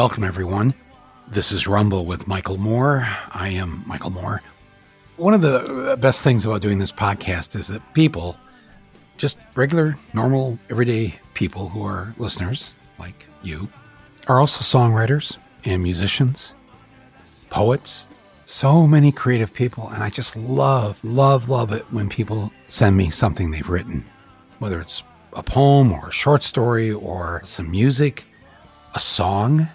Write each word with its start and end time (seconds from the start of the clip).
Welcome, 0.00 0.24
everyone. 0.24 0.72
This 1.28 1.52
is 1.52 1.66
Rumble 1.66 2.06
with 2.06 2.26
Michael 2.26 2.56
Moore. 2.56 3.06
I 3.32 3.50
am 3.50 3.82
Michael 3.86 4.08
Moore. 4.08 4.40
One 5.18 5.34
of 5.34 5.42
the 5.42 5.94
best 6.00 6.24
things 6.24 6.46
about 6.46 6.62
doing 6.62 6.78
this 6.78 6.90
podcast 6.90 7.54
is 7.54 7.68
that 7.68 7.82
people, 7.92 8.38
just 9.18 9.36
regular, 9.54 9.98
normal, 10.14 10.58
everyday 10.70 11.16
people 11.34 11.68
who 11.68 11.82
are 11.82 12.14
listeners 12.16 12.78
like 12.98 13.26
you, 13.42 13.68
are 14.26 14.40
also 14.40 14.62
songwriters 14.62 15.36
and 15.66 15.82
musicians, 15.82 16.54
poets, 17.50 18.06
so 18.46 18.86
many 18.86 19.12
creative 19.12 19.52
people. 19.52 19.90
And 19.90 20.02
I 20.02 20.08
just 20.08 20.34
love, 20.34 20.98
love, 21.04 21.50
love 21.50 21.74
it 21.74 21.84
when 21.92 22.08
people 22.08 22.50
send 22.68 22.96
me 22.96 23.10
something 23.10 23.50
they've 23.50 23.68
written, 23.68 24.06
whether 24.60 24.80
it's 24.80 25.02
a 25.34 25.42
poem 25.42 25.92
or 25.92 26.08
a 26.08 26.12
short 26.12 26.42
story 26.42 26.90
or 26.90 27.42
some 27.44 27.70
music, 27.70 28.24
a 28.94 28.98
song. 28.98 29.68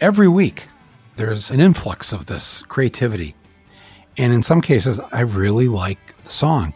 Every 0.00 0.28
week, 0.28 0.68
there's 1.16 1.50
an 1.50 1.58
influx 1.58 2.12
of 2.12 2.26
this 2.26 2.60
creativity. 2.62 3.34
And 4.18 4.30
in 4.34 4.42
some 4.42 4.60
cases, 4.60 5.00
I 5.10 5.20
really 5.20 5.68
like 5.68 6.14
the 6.22 6.30
song. 6.30 6.74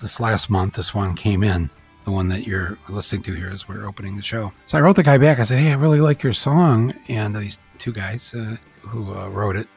This 0.00 0.18
last 0.18 0.50
month, 0.50 0.74
this 0.74 0.92
one 0.92 1.14
came 1.14 1.44
in, 1.44 1.70
the 2.04 2.10
one 2.10 2.28
that 2.30 2.48
you're 2.48 2.76
listening 2.88 3.22
to 3.22 3.32
here 3.32 3.50
as 3.50 3.68
we're 3.68 3.86
opening 3.86 4.16
the 4.16 4.24
show. 4.24 4.52
So 4.66 4.76
I 4.76 4.80
wrote 4.80 4.96
the 4.96 5.04
guy 5.04 5.18
back. 5.18 5.38
I 5.38 5.44
said, 5.44 5.60
Hey, 5.60 5.70
I 5.70 5.76
really 5.76 6.00
like 6.00 6.24
your 6.24 6.32
song. 6.32 6.94
And 7.06 7.34
these 7.34 7.60
two 7.78 7.92
guys 7.92 8.34
uh, 8.34 8.56
who 8.80 9.14
uh, 9.14 9.28
wrote 9.28 9.54
it, 9.54 9.68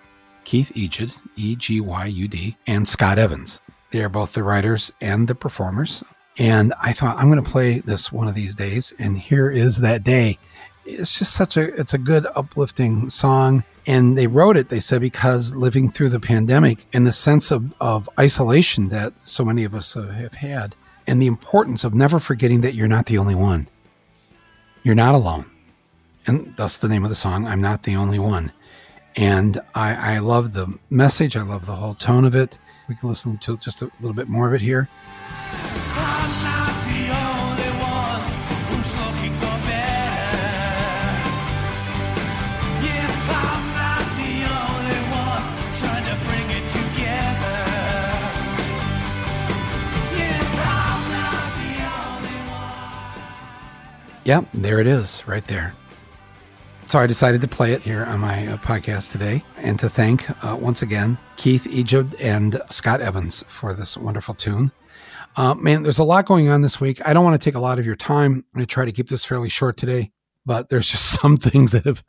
Keith 0.44 0.72
Egyud, 0.74 1.16
E 1.36 1.56
G 1.56 1.82
Y 1.82 2.06
U 2.08 2.28
D, 2.28 2.58
and 2.66 2.88
Scott 2.88 3.20
Evans. 3.20 3.62
They 3.92 4.04
are 4.04 4.10
both 4.10 4.34
the 4.34 4.44
writers 4.44 4.92
and 5.02 5.28
the 5.28 5.36
performers. 5.36 6.04
And 6.40 6.74
I 6.82 6.94
thought, 6.94 7.18
I'm 7.18 7.30
going 7.30 7.44
to 7.44 7.50
play 7.50 7.80
this 7.80 8.12
one 8.12 8.28
of 8.28 8.34
these 8.34 8.56
days. 8.56 8.92
And 8.98 9.20
here 9.20 9.52
is 9.52 9.82
that 9.82 10.04
day. 10.04 10.40
It's 10.86 11.18
just 11.18 11.36
such 11.36 11.58
a, 11.58 11.74
it's 11.80 11.94
a 11.94 11.98
good 11.98 12.28
uplifting 12.36 13.10
song. 13.10 13.64
And 13.88 14.18
they 14.18 14.28
wrote 14.28 14.58
it, 14.58 14.70
they 14.70 14.80
said, 14.80 15.02
because 15.02 15.56
living 15.56 15.90
through 15.90 16.10
the 16.10 16.20
pandemic 16.20 16.86
and 16.94 17.06
the 17.06 17.12
sense 17.12 17.52
of, 17.52 17.74
of 17.82 18.10
isolation 18.20 18.90
that 18.90 19.14
so 19.24 19.44
many 19.44 19.64
of 19.64 19.74
us 19.74 19.94
have 19.94 20.36
had, 20.36 20.76
and 21.08 21.22
the 21.22 21.28
importance 21.28 21.84
of 21.84 21.96
never 21.96 22.20
forgetting 22.20 22.62
that 22.62 22.76
you're 22.76 22.88
not 22.88 23.08
the 23.08 23.18
only 23.18 23.36
one. 23.36 23.68
You're 24.84 24.96
not 24.96 25.16
alone. 25.16 25.46
And 26.28 26.54
that's 26.58 26.78
the 26.78 26.88
name 26.88 27.04
of 27.04 27.10
the 27.10 27.16
song, 27.16 27.48
I'm 27.48 27.62
Not 27.62 27.84
the 27.84 27.96
Only 27.96 28.20
One. 28.20 28.52
And 29.16 29.60
I, 29.74 30.16
I 30.16 30.20
love 30.20 30.54
the 30.54 30.78
message, 30.90 31.36
I 31.36 31.42
love 31.42 31.66
the 31.66 31.76
whole 31.76 31.96
tone 31.96 32.26
of 32.26 32.36
it. 32.36 32.58
We 32.88 32.96
can 32.96 33.10
listen 33.10 33.38
to 33.40 33.58
just 33.58 33.82
a 33.82 33.92
little 34.00 34.14
bit 34.16 34.30
more 34.30 34.48
of 34.48 34.54
it 34.54 34.62
here. 34.62 34.88
Yep, 54.24 54.46
there 54.54 54.80
it 54.80 54.86
is, 54.86 55.24
right 55.28 55.46
there. 55.48 55.74
So 56.88 57.00
I 57.00 57.08
decided 57.08 57.42
to 57.42 57.48
play 57.48 57.74
it 57.74 57.82
here 57.82 58.04
on 58.04 58.20
my 58.20 58.46
uh, 58.48 58.58
podcast 58.58 59.12
today 59.12 59.44
and 59.58 59.80
to 59.80 59.90
thank 59.90 60.30
uh, 60.46 60.56
once 60.56 60.84
again 60.84 61.18
Keith 61.38 61.64
Egyud 61.64 62.16
and 62.20 62.62
Scott 62.70 63.02
Evans 63.02 63.44
for 63.48 63.74
this 63.74 63.98
wonderful 63.98 64.36
tune. 64.36 64.72
Uh, 65.38 65.56
man, 65.56 65.82
there's 65.82 65.98
a 65.98 66.04
lot 66.04 66.28
going 66.28 66.50
on 66.50 66.62
this 66.62 66.80
week. 66.80 67.00
I 67.08 67.14
don't 67.14 67.24
want 67.24 67.40
to 67.42 67.44
take 67.44 67.56
a 67.56 67.60
lot 67.60 67.80
of 67.80 67.86
your 67.86 67.96
time. 67.96 68.44
I'm 68.54 68.60
going 68.60 68.68
to 68.68 68.72
try 68.72 68.86
to 68.86 68.92
keep 68.92 69.10
this 69.10 69.26
fairly 69.26 69.50
short 69.50 69.78
today, 69.78 70.12
but 70.46 70.70
there's 70.70 70.90
just 70.90 71.12
some 71.22 71.38
things 71.38 71.72
that 71.72 71.86
have 71.86 72.04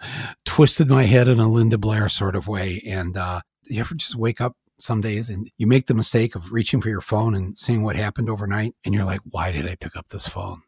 twisted 0.44 0.88
my 0.88 1.04
head 1.04 1.28
in 1.28 1.38
a 1.38 1.48
Linda 1.48 1.78
Blair 1.78 2.10
sort 2.10 2.36
of 2.36 2.46
way. 2.46 2.82
And 2.86 3.16
uh, 3.16 3.40
you 3.64 3.80
ever 3.80 3.94
just 3.94 4.16
wake 4.16 4.40
up 4.40 4.54
some 4.78 5.00
days 5.00 5.30
and 5.30 5.48
you 5.56 5.66
make 5.66 5.86
the 5.86 5.94
mistake 5.94 6.34
of 6.34 6.52
reaching 6.52 6.82
for 6.82 6.88
your 6.90 7.00
phone 7.00 7.34
and 7.34 7.56
seeing 7.56 7.84
what 7.84 7.96
happened 7.96 8.28
overnight, 8.28 8.74
and 8.84 8.92
you're 8.92 9.04
like, 9.04 9.20
why 9.30 9.50
did 9.50 9.66
I 9.66 9.76
pick 9.76 9.96
up 9.96 10.08
this 10.08 10.26
phone? 10.26 10.60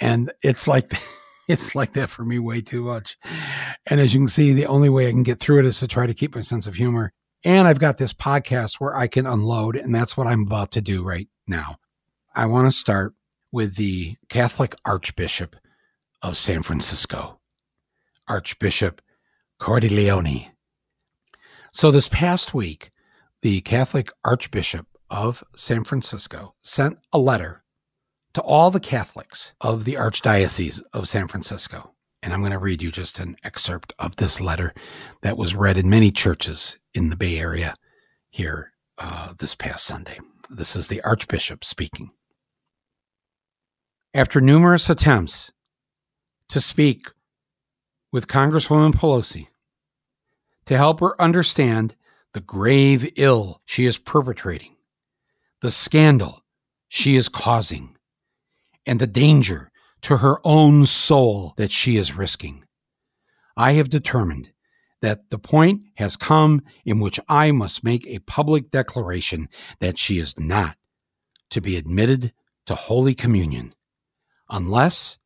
And 0.00 0.32
it's 0.42 0.68
like, 0.68 0.92
it's 1.48 1.74
like 1.74 1.92
that 1.94 2.10
for 2.10 2.24
me 2.24 2.38
way 2.38 2.60
too 2.60 2.84
much. 2.84 3.16
And 3.86 4.00
as 4.00 4.14
you 4.14 4.20
can 4.20 4.28
see, 4.28 4.52
the 4.52 4.66
only 4.66 4.88
way 4.88 5.08
I 5.08 5.10
can 5.10 5.22
get 5.22 5.40
through 5.40 5.60
it 5.60 5.66
is 5.66 5.80
to 5.80 5.88
try 5.88 6.06
to 6.06 6.14
keep 6.14 6.34
my 6.34 6.42
sense 6.42 6.66
of 6.66 6.74
humor. 6.74 7.12
And 7.44 7.68
I've 7.68 7.78
got 7.78 7.98
this 7.98 8.12
podcast 8.12 8.74
where 8.80 8.96
I 8.96 9.06
can 9.06 9.26
unload, 9.26 9.76
and 9.76 9.94
that's 9.94 10.16
what 10.16 10.26
I'm 10.26 10.42
about 10.42 10.72
to 10.72 10.80
do 10.80 11.04
right 11.04 11.28
now. 11.46 11.76
I 12.34 12.46
want 12.46 12.66
to 12.66 12.72
start 12.72 13.14
with 13.52 13.76
the 13.76 14.16
Catholic 14.28 14.74
Archbishop 14.84 15.56
of 16.22 16.36
San 16.36 16.62
Francisco, 16.62 17.40
Archbishop 18.26 19.00
Cordileone. 19.60 20.48
So 21.72 21.90
this 21.90 22.08
past 22.08 22.52
week, 22.52 22.90
the 23.42 23.60
Catholic 23.60 24.10
Archbishop 24.24 24.86
of 25.08 25.44
San 25.54 25.84
Francisco 25.84 26.54
sent 26.62 26.98
a 27.12 27.18
letter 27.18 27.62
to 28.36 28.42
all 28.42 28.70
the 28.70 28.78
Catholics 28.78 29.54
of 29.62 29.84
the 29.84 29.94
Archdiocese 29.94 30.82
of 30.92 31.08
San 31.08 31.26
Francisco. 31.26 31.94
And 32.22 32.34
I'm 32.34 32.40
going 32.40 32.52
to 32.52 32.58
read 32.58 32.82
you 32.82 32.92
just 32.92 33.18
an 33.18 33.34
excerpt 33.44 33.94
of 33.98 34.16
this 34.16 34.42
letter 34.42 34.74
that 35.22 35.38
was 35.38 35.54
read 35.54 35.78
in 35.78 35.88
many 35.88 36.10
churches 36.10 36.76
in 36.92 37.08
the 37.08 37.16
Bay 37.16 37.38
Area 37.38 37.72
here 38.28 38.72
uh, 38.98 39.32
this 39.38 39.54
past 39.54 39.86
Sunday. 39.86 40.18
This 40.50 40.76
is 40.76 40.88
the 40.88 41.00
Archbishop 41.00 41.64
speaking. 41.64 42.10
After 44.12 44.42
numerous 44.42 44.90
attempts 44.90 45.50
to 46.50 46.60
speak 46.60 47.06
with 48.12 48.28
Congresswoman 48.28 48.92
Pelosi 48.92 49.46
to 50.66 50.76
help 50.76 51.00
her 51.00 51.18
understand 51.18 51.96
the 52.34 52.40
grave 52.42 53.10
ill 53.16 53.62
she 53.64 53.86
is 53.86 53.96
perpetrating, 53.96 54.76
the 55.62 55.70
scandal 55.70 56.44
she 56.90 57.16
is 57.16 57.30
causing, 57.30 57.95
and 58.86 59.00
the 59.00 59.06
danger 59.06 59.70
to 60.02 60.18
her 60.18 60.38
own 60.44 60.86
soul 60.86 61.54
that 61.56 61.70
she 61.70 61.96
is 61.96 62.16
risking. 62.16 62.64
I 63.56 63.72
have 63.72 63.88
determined 63.88 64.52
that 65.02 65.30
the 65.30 65.38
point 65.38 65.84
has 65.96 66.16
come 66.16 66.62
in 66.84 67.00
which 67.00 67.20
I 67.28 67.52
must 67.52 67.84
make 67.84 68.06
a 68.06 68.20
public 68.20 68.70
declaration 68.70 69.48
that 69.80 69.98
she 69.98 70.18
is 70.18 70.38
not 70.38 70.76
to 71.50 71.60
be 71.60 71.76
admitted 71.76 72.32
to 72.66 72.74
Holy 72.74 73.14
Communion 73.14 73.74
unless 74.48 75.18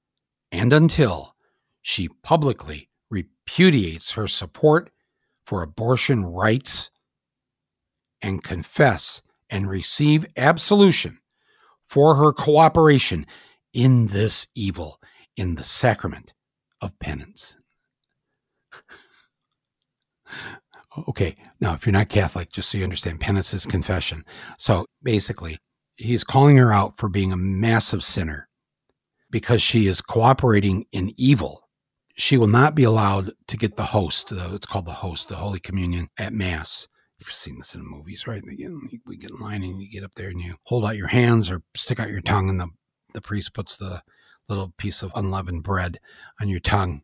and 0.53 0.73
until 0.73 1.37
she 1.83 2.09
publicly 2.23 2.89
repudiates 3.11 4.13
her 4.13 4.29
support 4.29 4.91
for 5.45 5.63
abortion 5.63 6.25
rights 6.25 6.91
and 8.23 8.43
confess 8.43 9.23
and 9.49 9.69
receive 9.69 10.27
absolution 10.37 11.19
for 11.85 12.17
her 12.17 12.33
cooperation 12.33 13.27
in 13.73 14.07
this 14.09 14.47
evil 14.55 14.99
in 15.37 15.55
the 15.55 15.65
sacrament 15.65 16.35
of 16.81 16.99
penance. 16.99 17.57
okay, 21.09 21.35
now 21.61 21.75
if 21.75 21.87
you're 21.87 21.93
not 21.93 22.09
Catholic, 22.09 22.51
just 22.51 22.71
so 22.71 22.79
you 22.79 22.85
understand, 22.85 23.21
penance 23.21 23.55
is 23.55 23.67
confession. 23.67 24.25
So 24.59 24.87
basically, 25.03 25.59
he's 25.97 26.25
calling 26.25 26.57
her 26.57 26.73
out 26.73 26.97
for 26.97 27.09
being 27.09 27.33
a 27.33 27.37
massive 27.37 28.03
sinner 28.03 28.49
because 29.31 29.63
she 29.63 29.87
is 29.87 30.01
cooperating 30.01 30.85
in 30.93 31.13
evil. 31.17 31.69
She 32.17 32.37
will 32.37 32.49
not 32.49 32.75
be 32.75 32.85
allowed 32.85 33.33
to 33.49 33.57
get 33.57 33.77
the 33.77 33.85
host, 33.85 34.33
it's 34.33 34.67
called 34.67 34.87
the 34.87 34.93
host, 34.93 35.29
the 35.29 35.37
Holy 35.37 35.61
Communion 35.61 36.09
at 36.19 36.33
Mass. 36.33 36.89
If 37.19 37.29
you've 37.29 37.35
seen 37.35 37.59
this 37.59 37.75
in 37.75 37.85
movies, 37.85 38.27
right? 38.27 38.43
We 38.45 38.57
get 39.17 39.31
in 39.31 39.39
line 39.39 39.63
and 39.63 39.81
you 39.81 39.91
get 39.91 40.05
up 40.05 40.15
there 40.17 40.31
and 40.31 40.41
you 40.41 40.55
hold 40.65 40.87
out 40.87 40.97
your 40.97 41.07
hands 41.07 41.51
or 41.51 41.63
stick 41.77 42.01
out 42.01 42.11
your 42.11 42.23
tongue 42.23 42.49
and 42.49 42.59
the 42.59 42.69
the 43.13 43.21
priest 43.21 43.55
puts 43.55 43.77
the 43.77 44.03
little 44.49 44.73
piece 44.77 45.03
of 45.03 45.13
unleavened 45.15 45.63
bread 45.63 46.01
on 46.41 46.49
your 46.49 46.61
tongue. 46.61 47.03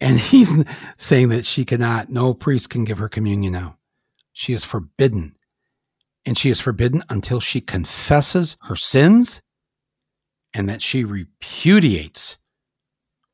And 0.00 0.18
he's 0.20 0.54
saying 0.98 1.30
that 1.30 1.46
she 1.46 1.64
cannot, 1.64 2.10
no 2.10 2.34
priest 2.34 2.70
can 2.70 2.84
give 2.84 2.98
her 2.98 3.08
communion 3.08 3.52
now. 3.52 3.78
She 4.32 4.52
is 4.52 4.64
forbidden. 4.64 5.36
And 6.26 6.38
she 6.38 6.50
is 6.50 6.60
forbidden 6.60 7.02
until 7.10 7.38
she 7.38 7.60
confesses 7.60 8.56
her 8.62 8.76
sins 8.76 9.42
and 10.54 10.68
that 10.68 10.80
she 10.80 11.04
repudiates 11.04 12.38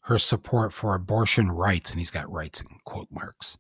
her 0.04 0.18
support 0.18 0.72
for 0.72 0.94
abortion 0.94 1.52
rights. 1.52 1.90
And 1.90 2.00
he's 2.00 2.10
got 2.10 2.30
rights 2.30 2.60
in 2.60 2.66
quote 2.84 3.08
marks. 3.10 3.58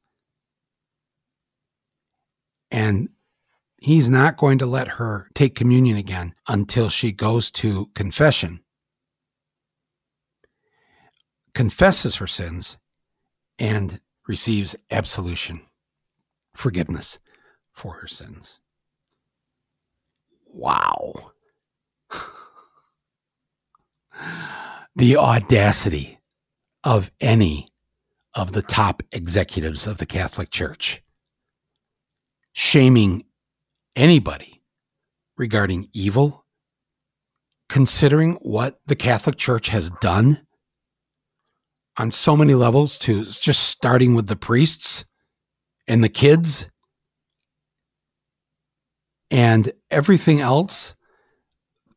And 2.72 3.10
he's 3.80 4.08
not 4.10 4.36
going 4.36 4.58
to 4.58 4.66
let 4.66 4.86
her 4.86 5.28
take 5.34 5.54
communion 5.54 5.96
again 5.96 6.34
until 6.46 6.88
she 6.90 7.10
goes 7.10 7.50
to 7.50 7.86
confession, 7.94 8.60
confesses 11.54 12.16
her 12.16 12.26
sins, 12.26 12.76
and 13.58 14.00
receives 14.28 14.76
absolution, 14.90 15.62
forgiveness 16.54 17.18
for 17.72 17.94
her 17.94 18.06
sins. 18.06 18.58
Wow. 20.46 21.32
the 24.94 25.16
audacity 25.16 26.18
of 26.84 27.10
any 27.20 27.68
of 28.34 28.52
the 28.52 28.62
top 28.62 29.02
executives 29.12 29.86
of 29.86 29.98
the 29.98 30.06
Catholic 30.06 30.50
Church, 30.50 31.02
shaming 32.52 33.24
anybody 33.96 34.62
regarding 35.36 35.88
evil, 35.92 36.44
considering 37.68 38.34
what 38.42 38.80
the 38.86 38.96
Catholic 38.96 39.36
Church 39.36 39.68
has 39.68 39.90
done 40.00 40.46
on 41.96 42.10
so 42.10 42.36
many 42.36 42.54
levels 42.54 42.98
to 42.98 43.24
just 43.24 43.64
starting 43.64 44.14
with 44.14 44.26
the 44.26 44.36
priests 44.36 45.04
and 45.86 46.02
the 46.04 46.08
kids 46.08 46.70
and 49.30 49.72
everything 49.90 50.40
else 50.40 50.94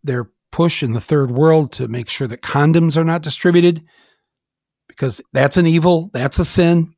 their 0.04 0.30
push 0.52 0.84
in 0.84 0.94
the 0.94 1.02
third 1.02 1.32
world 1.32 1.72
to 1.72 1.88
make 1.88 2.10
sure 2.10 2.28
that 2.28 2.42
condoms 2.42 2.96
are 2.96 3.04
not 3.04 3.24
distributed 3.24 3.84
because 4.88 5.22
that's 5.32 5.58
an 5.58 5.66
evil, 5.66 6.12
that's 6.14 6.38
a 6.38 6.46
sin. 6.46 6.94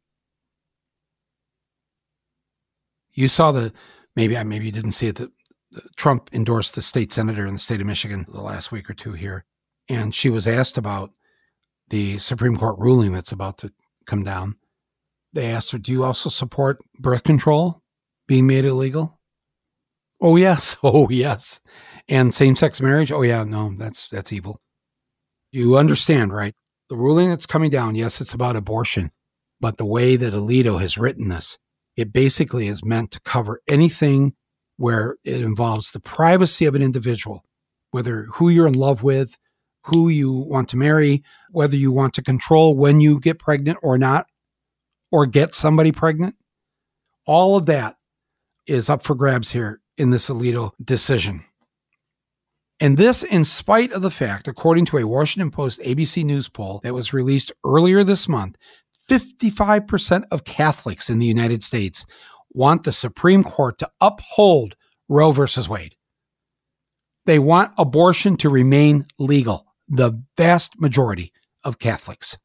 You 3.13 3.29
saw 3.29 3.53
the 3.53 3.71
maybe 4.15 4.37
I 4.37 4.43
maybe 4.43 4.65
you 4.65 4.71
didn't 4.71 4.91
see 4.91 5.07
it 5.07 5.15
that 5.17 5.31
Trump 5.95 6.29
endorsed 6.33 6.75
the 6.75 6.81
state 6.81 7.11
senator 7.11 7.45
in 7.45 7.53
the 7.53 7.59
state 7.59 7.81
of 7.81 7.87
Michigan 7.87 8.25
the 8.29 8.41
last 8.41 8.71
week 8.71 8.89
or 8.89 8.93
two 8.93 9.13
here, 9.13 9.45
and 9.89 10.13
she 10.13 10.29
was 10.29 10.47
asked 10.47 10.77
about 10.77 11.11
the 11.89 12.17
Supreme 12.17 12.57
Court 12.57 12.77
ruling 12.79 13.13
that's 13.13 13.31
about 13.31 13.57
to 13.59 13.71
come 14.05 14.23
down. 14.23 14.55
They 15.33 15.47
asked 15.47 15.71
her, 15.71 15.77
"Do 15.77 15.91
you 15.91 16.03
also 16.03 16.29
support 16.29 16.79
birth 16.99 17.23
control 17.23 17.81
being 18.27 18.47
made 18.47 18.65
illegal?" 18.65 19.19
Oh 20.21 20.35
yes, 20.35 20.77
oh 20.83 21.09
yes. 21.09 21.61
And 22.07 22.33
same-sex 22.33 22.81
marriage? 22.81 23.11
Oh 23.11 23.23
yeah, 23.23 23.43
no, 23.43 23.73
that's 23.77 24.07
that's 24.07 24.31
evil. 24.31 24.61
You 25.51 25.77
understand, 25.77 26.33
right? 26.33 26.53
The 26.89 26.97
ruling 26.97 27.29
that's 27.29 27.45
coming 27.47 27.71
down, 27.71 27.95
yes, 27.95 28.21
it's 28.21 28.33
about 28.33 28.55
abortion, 28.55 29.11
but 29.59 29.77
the 29.77 29.85
way 29.85 30.15
that 30.15 30.33
Alito 30.33 30.79
has 30.79 30.97
written 30.97 31.29
this, 31.29 31.57
it 31.97 32.11
basically 32.11 32.67
is 32.67 32.83
meant 32.83 33.11
to 33.11 33.19
cover 33.21 33.61
anything 33.67 34.33
where 34.77 35.17
it 35.23 35.41
involves 35.41 35.91
the 35.91 35.99
privacy 35.99 36.65
of 36.65 36.75
an 36.75 36.81
individual, 36.81 37.43
whether 37.91 38.23
who 38.33 38.49
you're 38.49 38.67
in 38.67 38.73
love 38.73 39.03
with, 39.03 39.37
who 39.85 40.09
you 40.09 40.31
want 40.31 40.67
to 40.69 40.77
marry, 40.77 41.23
whether 41.51 41.75
you 41.75 41.91
want 41.91 42.13
to 42.13 42.23
control 42.23 42.75
when 42.75 42.99
you 42.99 43.19
get 43.19 43.39
pregnant 43.39 43.77
or 43.81 43.97
not, 43.97 44.25
or 45.11 45.25
get 45.25 45.55
somebody 45.55 45.91
pregnant. 45.91 46.35
All 47.25 47.55
of 47.55 47.67
that 47.67 47.95
is 48.67 48.89
up 48.89 49.03
for 49.03 49.15
grabs 49.15 49.51
here 49.51 49.81
in 49.97 50.09
this 50.09 50.29
Alito 50.29 50.71
decision. 50.83 51.45
And 52.79 52.97
this, 52.97 53.23
in 53.23 53.45
spite 53.45 53.93
of 53.93 54.01
the 54.01 54.11
fact, 54.11 54.47
according 54.47 54.85
to 54.87 54.97
a 54.97 55.07
Washington 55.07 55.49
Post 55.49 55.79
ABC 55.81 56.25
News 56.25 56.49
poll 56.49 56.81
that 56.83 56.93
was 56.93 57.13
released 57.13 57.53
earlier 57.65 58.03
this 58.03 58.27
month, 58.27 58.57
55% 59.09 60.23
of 60.31 60.45
Catholics 60.45 61.09
in 61.09 61.19
the 61.19 61.25
United 61.25 61.63
States 61.63 62.05
want 62.53 62.83
the 62.83 62.91
Supreme 62.91 63.43
Court 63.43 63.77
to 63.79 63.89
uphold 64.01 64.75
Roe 65.09 65.31
versus 65.31 65.69
Wade. 65.69 65.95
They 67.25 67.39
want 67.39 67.73
abortion 67.77 68.37
to 68.37 68.49
remain 68.49 69.05
legal, 69.19 69.65
the 69.87 70.23
vast 70.37 70.79
majority 70.79 71.31
of 71.63 71.79
Catholics. 71.79 72.37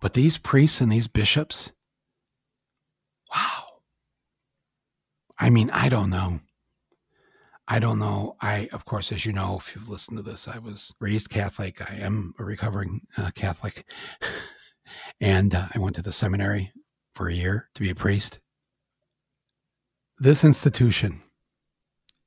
But 0.00 0.14
these 0.14 0.38
priests 0.38 0.80
and 0.80 0.92
these 0.92 1.08
bishops, 1.08 1.72
wow. 3.34 3.64
I 5.38 5.50
mean, 5.50 5.70
I 5.70 5.88
don't 5.88 6.10
know. 6.10 6.40
I 7.66 7.78
don't 7.78 7.98
know. 7.98 8.36
I, 8.40 8.68
of 8.72 8.84
course, 8.84 9.10
as 9.10 9.24
you 9.24 9.32
know, 9.32 9.56
if 9.58 9.74
you've 9.74 9.88
listened 9.88 10.18
to 10.18 10.22
this, 10.22 10.46
I 10.48 10.58
was 10.58 10.92
raised 11.00 11.30
Catholic. 11.30 11.90
I 11.90 11.96
am 11.96 12.34
a 12.38 12.44
recovering 12.44 13.00
uh, 13.16 13.30
Catholic. 13.34 13.86
and 15.20 15.54
uh, 15.54 15.68
I 15.74 15.78
went 15.78 15.96
to 15.96 16.02
the 16.02 16.12
seminary 16.12 16.72
for 17.14 17.28
a 17.28 17.32
year 17.32 17.70
to 17.74 17.82
be 17.82 17.90
a 17.90 17.94
priest. 17.94 18.40
This 20.18 20.44
institution 20.44 21.22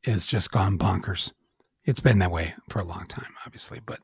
has 0.05 0.25
just 0.25 0.51
gone 0.51 0.77
bonkers. 0.77 1.31
It's 1.85 1.99
been 1.99 2.19
that 2.19 2.31
way 2.31 2.55
for 2.69 2.79
a 2.79 2.85
long 2.85 3.05
time, 3.05 3.33
obviously, 3.45 3.79
but 3.85 3.99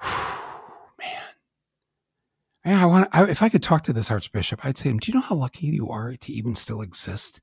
man, 0.02 1.22
I 2.64 2.86
want. 2.86 3.08
I, 3.12 3.24
if 3.24 3.42
I 3.42 3.48
could 3.48 3.62
talk 3.62 3.82
to 3.84 3.92
this 3.92 4.10
archbishop, 4.10 4.64
I'd 4.64 4.78
say 4.78 4.92
"Do 4.92 5.10
you 5.10 5.14
know 5.14 5.20
how 5.26 5.34
lucky 5.34 5.66
you 5.66 5.88
are 5.90 6.16
to 6.16 6.32
even 6.32 6.54
still 6.54 6.80
exist?" 6.80 7.40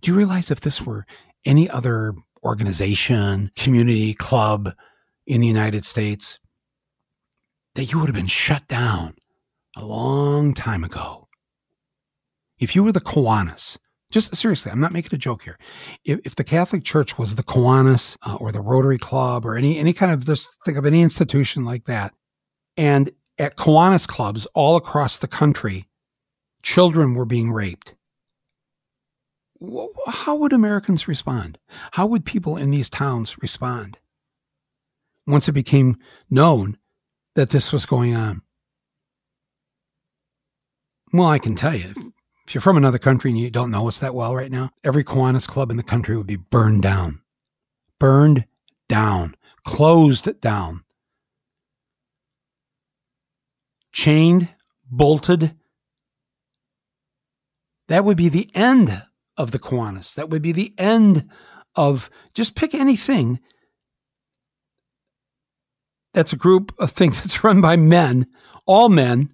Do 0.00 0.10
you 0.10 0.16
realize 0.16 0.50
if 0.50 0.60
this 0.60 0.82
were 0.82 1.06
any 1.44 1.68
other 1.68 2.14
organization, 2.42 3.50
community, 3.56 4.14
club 4.14 4.72
in 5.26 5.40
the 5.40 5.46
United 5.46 5.84
States, 5.84 6.38
that 7.74 7.90
you 7.90 7.98
would 7.98 8.08
have 8.08 8.14
been 8.14 8.26
shut 8.26 8.66
down 8.68 9.14
a 9.76 9.84
long 9.84 10.54
time 10.54 10.84
ago? 10.84 11.28
If 12.58 12.74
you 12.76 12.84
were 12.84 12.92
the 12.92 13.00
Kiwanis, 13.00 13.78
just 14.10 14.36
seriously, 14.36 14.70
I'm 14.70 14.80
not 14.80 14.92
making 14.92 15.14
a 15.14 15.18
joke 15.18 15.42
here. 15.42 15.58
If, 16.04 16.20
if 16.24 16.36
the 16.36 16.44
Catholic 16.44 16.84
Church 16.84 17.18
was 17.18 17.34
the 17.34 17.42
Kiwanis 17.42 18.16
uh, 18.22 18.36
or 18.36 18.52
the 18.52 18.60
Rotary 18.60 18.98
Club 18.98 19.44
or 19.44 19.56
any 19.56 19.76
any 19.76 19.92
kind 19.92 20.12
of 20.12 20.26
this, 20.26 20.48
think 20.64 20.78
of 20.78 20.86
any 20.86 21.02
institution 21.02 21.64
like 21.64 21.86
that, 21.86 22.14
and 22.76 23.10
at 23.38 23.56
Kiwanis 23.56 24.06
clubs 24.06 24.46
all 24.54 24.76
across 24.76 25.18
the 25.18 25.26
country, 25.26 25.88
children 26.62 27.14
were 27.14 27.26
being 27.26 27.50
raped 27.50 27.94
how 30.06 30.36
would 30.36 30.52
Americans 30.52 31.08
respond? 31.08 31.58
How 31.92 32.06
would 32.06 32.24
people 32.24 32.56
in 32.56 32.70
these 32.70 32.90
towns 32.90 33.36
respond 33.40 33.98
once 35.26 35.48
it 35.48 35.52
became 35.52 35.96
known 36.30 36.78
that 37.34 37.50
this 37.50 37.72
was 37.72 37.86
going 37.86 38.14
on? 38.14 38.42
Well, 41.12 41.28
I 41.28 41.38
can 41.38 41.54
tell 41.54 41.74
you, 41.74 42.12
if 42.46 42.54
you're 42.54 42.60
from 42.60 42.76
another 42.76 42.98
country 42.98 43.30
and 43.30 43.38
you 43.38 43.50
don't 43.50 43.70
know 43.70 43.88
us 43.88 44.00
that 44.00 44.14
well 44.14 44.34
right 44.34 44.50
now, 44.50 44.70
every 44.82 45.04
Kiwanis 45.04 45.46
club 45.46 45.70
in 45.70 45.76
the 45.76 45.82
country 45.82 46.16
would 46.16 46.26
be 46.26 46.36
burned 46.36 46.82
down. 46.82 47.20
Burned 47.98 48.46
down. 48.88 49.36
Closed 49.64 50.40
down. 50.40 50.84
Chained, 53.92 54.52
bolted. 54.90 55.54
That 57.88 58.04
would 58.04 58.16
be 58.16 58.28
the 58.28 58.50
end 58.54 59.02
of 59.36 59.50
the 59.50 59.58
Kiwanis. 59.58 60.14
That 60.14 60.30
would 60.30 60.42
be 60.42 60.52
the 60.52 60.74
end 60.78 61.28
of 61.74 62.10
just 62.34 62.54
pick 62.54 62.74
anything 62.74 63.40
that's 66.12 66.32
a 66.32 66.36
group 66.36 66.72
of 66.78 66.92
things 66.92 67.16
that's 67.22 67.44
run 67.44 67.60
by 67.60 67.76
men, 67.76 68.26
all 68.66 68.88
men. 68.88 69.30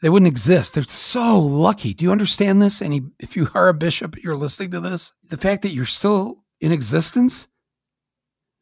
They 0.00 0.08
wouldn't 0.08 0.28
exist. 0.28 0.74
They're 0.74 0.84
so 0.84 1.40
lucky. 1.40 1.92
Do 1.92 2.04
you 2.04 2.12
understand 2.12 2.62
this? 2.62 2.80
Any 2.80 3.02
if 3.18 3.36
you 3.36 3.50
are 3.54 3.68
a 3.68 3.74
bishop, 3.74 4.16
you're 4.22 4.36
listening 4.36 4.70
to 4.70 4.80
this. 4.80 5.12
The 5.28 5.36
fact 5.36 5.62
that 5.62 5.70
you're 5.72 5.86
still 5.86 6.44
in 6.60 6.70
existence, 6.70 7.48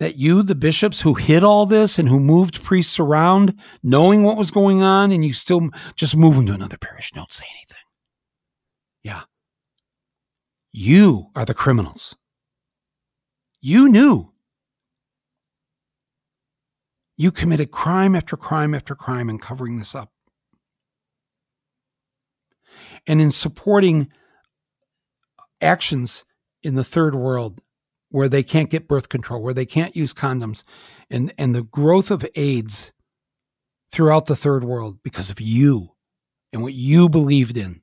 that 0.00 0.16
you, 0.16 0.42
the 0.42 0.54
bishops 0.54 1.02
who 1.02 1.12
hid 1.12 1.44
all 1.44 1.66
this 1.66 1.98
and 1.98 2.08
who 2.08 2.20
moved 2.20 2.64
priests 2.64 2.98
around, 2.98 3.54
knowing 3.82 4.22
what 4.22 4.38
was 4.38 4.50
going 4.50 4.82
on, 4.82 5.12
and 5.12 5.24
you 5.26 5.34
still 5.34 5.68
just 5.94 6.16
move 6.16 6.36
them 6.36 6.46
to 6.46 6.54
another 6.54 6.78
parish. 6.78 7.10
Don't 7.10 7.32
say 7.32 7.44
anything. 7.54 7.84
Yeah. 9.02 9.22
You 10.78 11.30
are 11.34 11.46
the 11.46 11.54
criminals. 11.54 12.16
You 13.62 13.88
knew. 13.88 14.30
You 17.16 17.32
committed 17.32 17.70
crime 17.70 18.14
after 18.14 18.36
crime 18.36 18.74
after 18.74 18.94
crime 18.94 19.30
in 19.30 19.38
covering 19.38 19.78
this 19.78 19.94
up. 19.94 20.12
And 23.06 23.22
in 23.22 23.30
supporting 23.30 24.12
actions 25.62 26.26
in 26.62 26.74
the 26.74 26.84
third 26.84 27.14
world 27.14 27.62
where 28.10 28.28
they 28.28 28.42
can't 28.42 28.68
get 28.68 28.86
birth 28.86 29.08
control, 29.08 29.40
where 29.40 29.54
they 29.54 29.64
can't 29.64 29.96
use 29.96 30.12
condoms, 30.12 30.62
and, 31.08 31.32
and 31.38 31.54
the 31.54 31.62
growth 31.62 32.10
of 32.10 32.26
AIDS 32.34 32.92
throughout 33.92 34.26
the 34.26 34.36
third 34.36 34.62
world 34.62 34.98
because 35.02 35.30
of 35.30 35.40
you 35.40 35.94
and 36.52 36.62
what 36.62 36.74
you 36.74 37.08
believed 37.08 37.56
in 37.56 37.80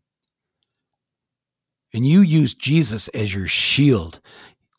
and 1.93 2.05
you 2.05 2.21
used 2.21 2.59
Jesus 2.59 3.07
as 3.09 3.33
your 3.33 3.47
shield. 3.47 4.19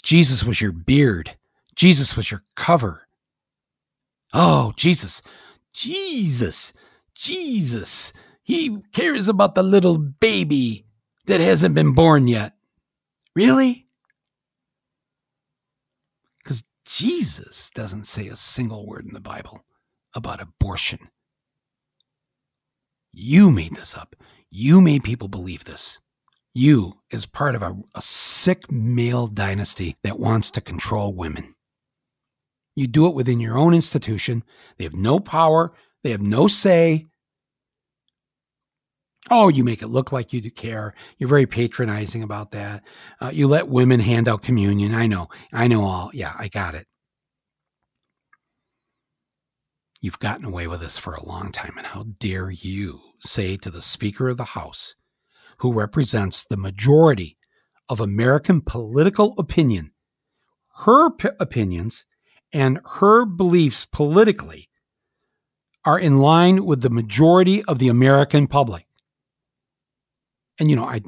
Jesus 0.02 0.44
was 0.44 0.60
your 0.60 0.72
beard. 0.72 1.36
Jesus 1.76 2.16
was 2.16 2.30
your 2.30 2.42
cover. 2.56 3.06
Oh, 4.32 4.72
Jesus, 4.76 5.22
Jesus, 5.72 6.72
Jesus. 7.14 8.12
He 8.42 8.78
cares 8.92 9.28
about 9.28 9.54
the 9.54 9.62
little 9.62 9.96
baby 9.96 10.84
that 11.26 11.40
hasn't 11.40 11.74
been 11.74 11.94
born 11.94 12.28
yet. 12.28 12.54
Really? 13.34 13.86
Because 16.42 16.64
Jesus 16.86 17.70
doesn't 17.74 18.06
say 18.06 18.28
a 18.28 18.36
single 18.36 18.86
word 18.86 19.06
in 19.06 19.14
the 19.14 19.20
Bible 19.20 19.64
about 20.14 20.42
abortion. 20.42 20.98
You 23.12 23.50
made 23.50 23.76
this 23.76 23.96
up. 23.96 24.16
You 24.50 24.80
made 24.80 25.04
people 25.04 25.28
believe 25.28 25.64
this. 25.64 26.00
You 26.54 26.94
is 27.10 27.26
part 27.26 27.56
of 27.56 27.62
a, 27.62 27.76
a 27.96 28.02
sick 28.02 28.70
male 28.70 29.26
dynasty 29.26 29.96
that 30.04 30.20
wants 30.20 30.52
to 30.52 30.60
control 30.60 31.14
women. 31.14 31.54
You 32.76 32.86
do 32.86 33.06
it 33.08 33.14
within 33.14 33.40
your 33.40 33.58
own 33.58 33.74
institution. 33.74 34.44
They 34.78 34.84
have 34.84 34.94
no 34.94 35.18
power, 35.18 35.72
they 36.04 36.10
have 36.10 36.22
no 36.22 36.46
say. 36.46 37.06
Oh, 39.30 39.48
you 39.48 39.64
make 39.64 39.82
it 39.82 39.88
look 39.88 40.12
like 40.12 40.32
you 40.32 40.40
do 40.40 40.50
care. 40.50 40.94
You're 41.18 41.30
very 41.30 41.46
patronizing 41.46 42.22
about 42.22 42.50
that. 42.50 42.84
Uh, 43.20 43.30
you 43.32 43.48
let 43.48 43.68
women 43.68 43.98
hand 43.98 44.28
out 44.28 44.42
communion. 44.42 44.94
I 44.94 45.06
know. 45.06 45.28
I 45.52 45.66
know 45.66 45.82
all. 45.82 46.10
Yeah, 46.12 46.34
I 46.38 46.48
got 46.48 46.74
it. 46.74 46.86
You've 50.02 50.18
gotten 50.18 50.44
away 50.44 50.66
with 50.66 50.80
this 50.80 50.98
for 50.98 51.14
a 51.14 51.24
long 51.24 51.52
time. 51.52 51.78
And 51.78 51.86
how 51.86 52.04
dare 52.18 52.50
you 52.50 53.00
say 53.20 53.56
to 53.56 53.70
the 53.70 53.80
Speaker 53.80 54.28
of 54.28 54.36
the 54.36 54.44
House, 54.44 54.94
who 55.58 55.72
represents 55.72 56.44
the 56.44 56.56
majority 56.56 57.36
of 57.88 58.00
American 58.00 58.60
political 58.60 59.34
opinion, 59.38 59.92
her 60.84 61.10
p- 61.10 61.28
opinions 61.38 62.06
and 62.52 62.80
her 62.84 63.24
beliefs 63.24 63.86
politically 63.86 64.68
are 65.84 65.98
in 65.98 66.18
line 66.18 66.64
with 66.64 66.80
the 66.80 66.90
majority 66.90 67.62
of 67.64 67.78
the 67.78 67.88
American 67.88 68.46
public. 68.46 68.86
And, 70.58 70.70
you 70.70 70.76
know, 70.76 70.84
I 70.84 71.02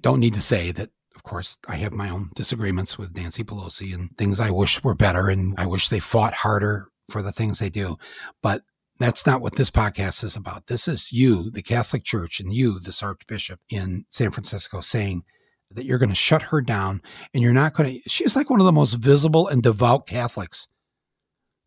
don't 0.00 0.20
need 0.20 0.34
to 0.34 0.42
say 0.42 0.72
that, 0.72 0.90
of 1.14 1.22
course, 1.22 1.56
I 1.68 1.76
have 1.76 1.92
my 1.92 2.10
own 2.10 2.30
disagreements 2.34 2.98
with 2.98 3.16
Nancy 3.16 3.44
Pelosi 3.44 3.94
and 3.94 4.16
things 4.18 4.40
I 4.40 4.50
wish 4.50 4.82
were 4.82 4.94
better. 4.94 5.28
And 5.28 5.54
I 5.56 5.66
wish 5.66 5.88
they 5.88 6.00
fought 6.00 6.34
harder 6.34 6.88
for 7.08 7.22
the 7.22 7.32
things 7.32 7.58
they 7.58 7.70
do. 7.70 7.96
But 8.42 8.62
that's 8.98 9.26
not 9.26 9.40
what 9.40 9.56
this 9.56 9.70
podcast 9.70 10.22
is 10.22 10.36
about. 10.36 10.66
This 10.66 10.86
is 10.86 11.12
you, 11.12 11.50
the 11.50 11.62
Catholic 11.62 12.04
Church, 12.04 12.40
and 12.40 12.52
you, 12.52 12.78
this 12.78 13.02
Archbishop 13.02 13.60
in 13.68 14.04
San 14.10 14.30
Francisco, 14.30 14.80
saying 14.80 15.24
that 15.70 15.86
you're 15.86 15.98
going 15.98 16.08
to 16.08 16.14
shut 16.14 16.42
her 16.42 16.60
down 16.60 17.00
and 17.32 17.42
you're 17.42 17.52
not 17.52 17.74
going 17.74 17.94
to. 18.02 18.08
She's 18.08 18.36
like 18.36 18.50
one 18.50 18.60
of 18.60 18.66
the 18.66 18.72
most 18.72 18.94
visible 18.94 19.48
and 19.48 19.62
devout 19.62 20.06
Catholics. 20.06 20.68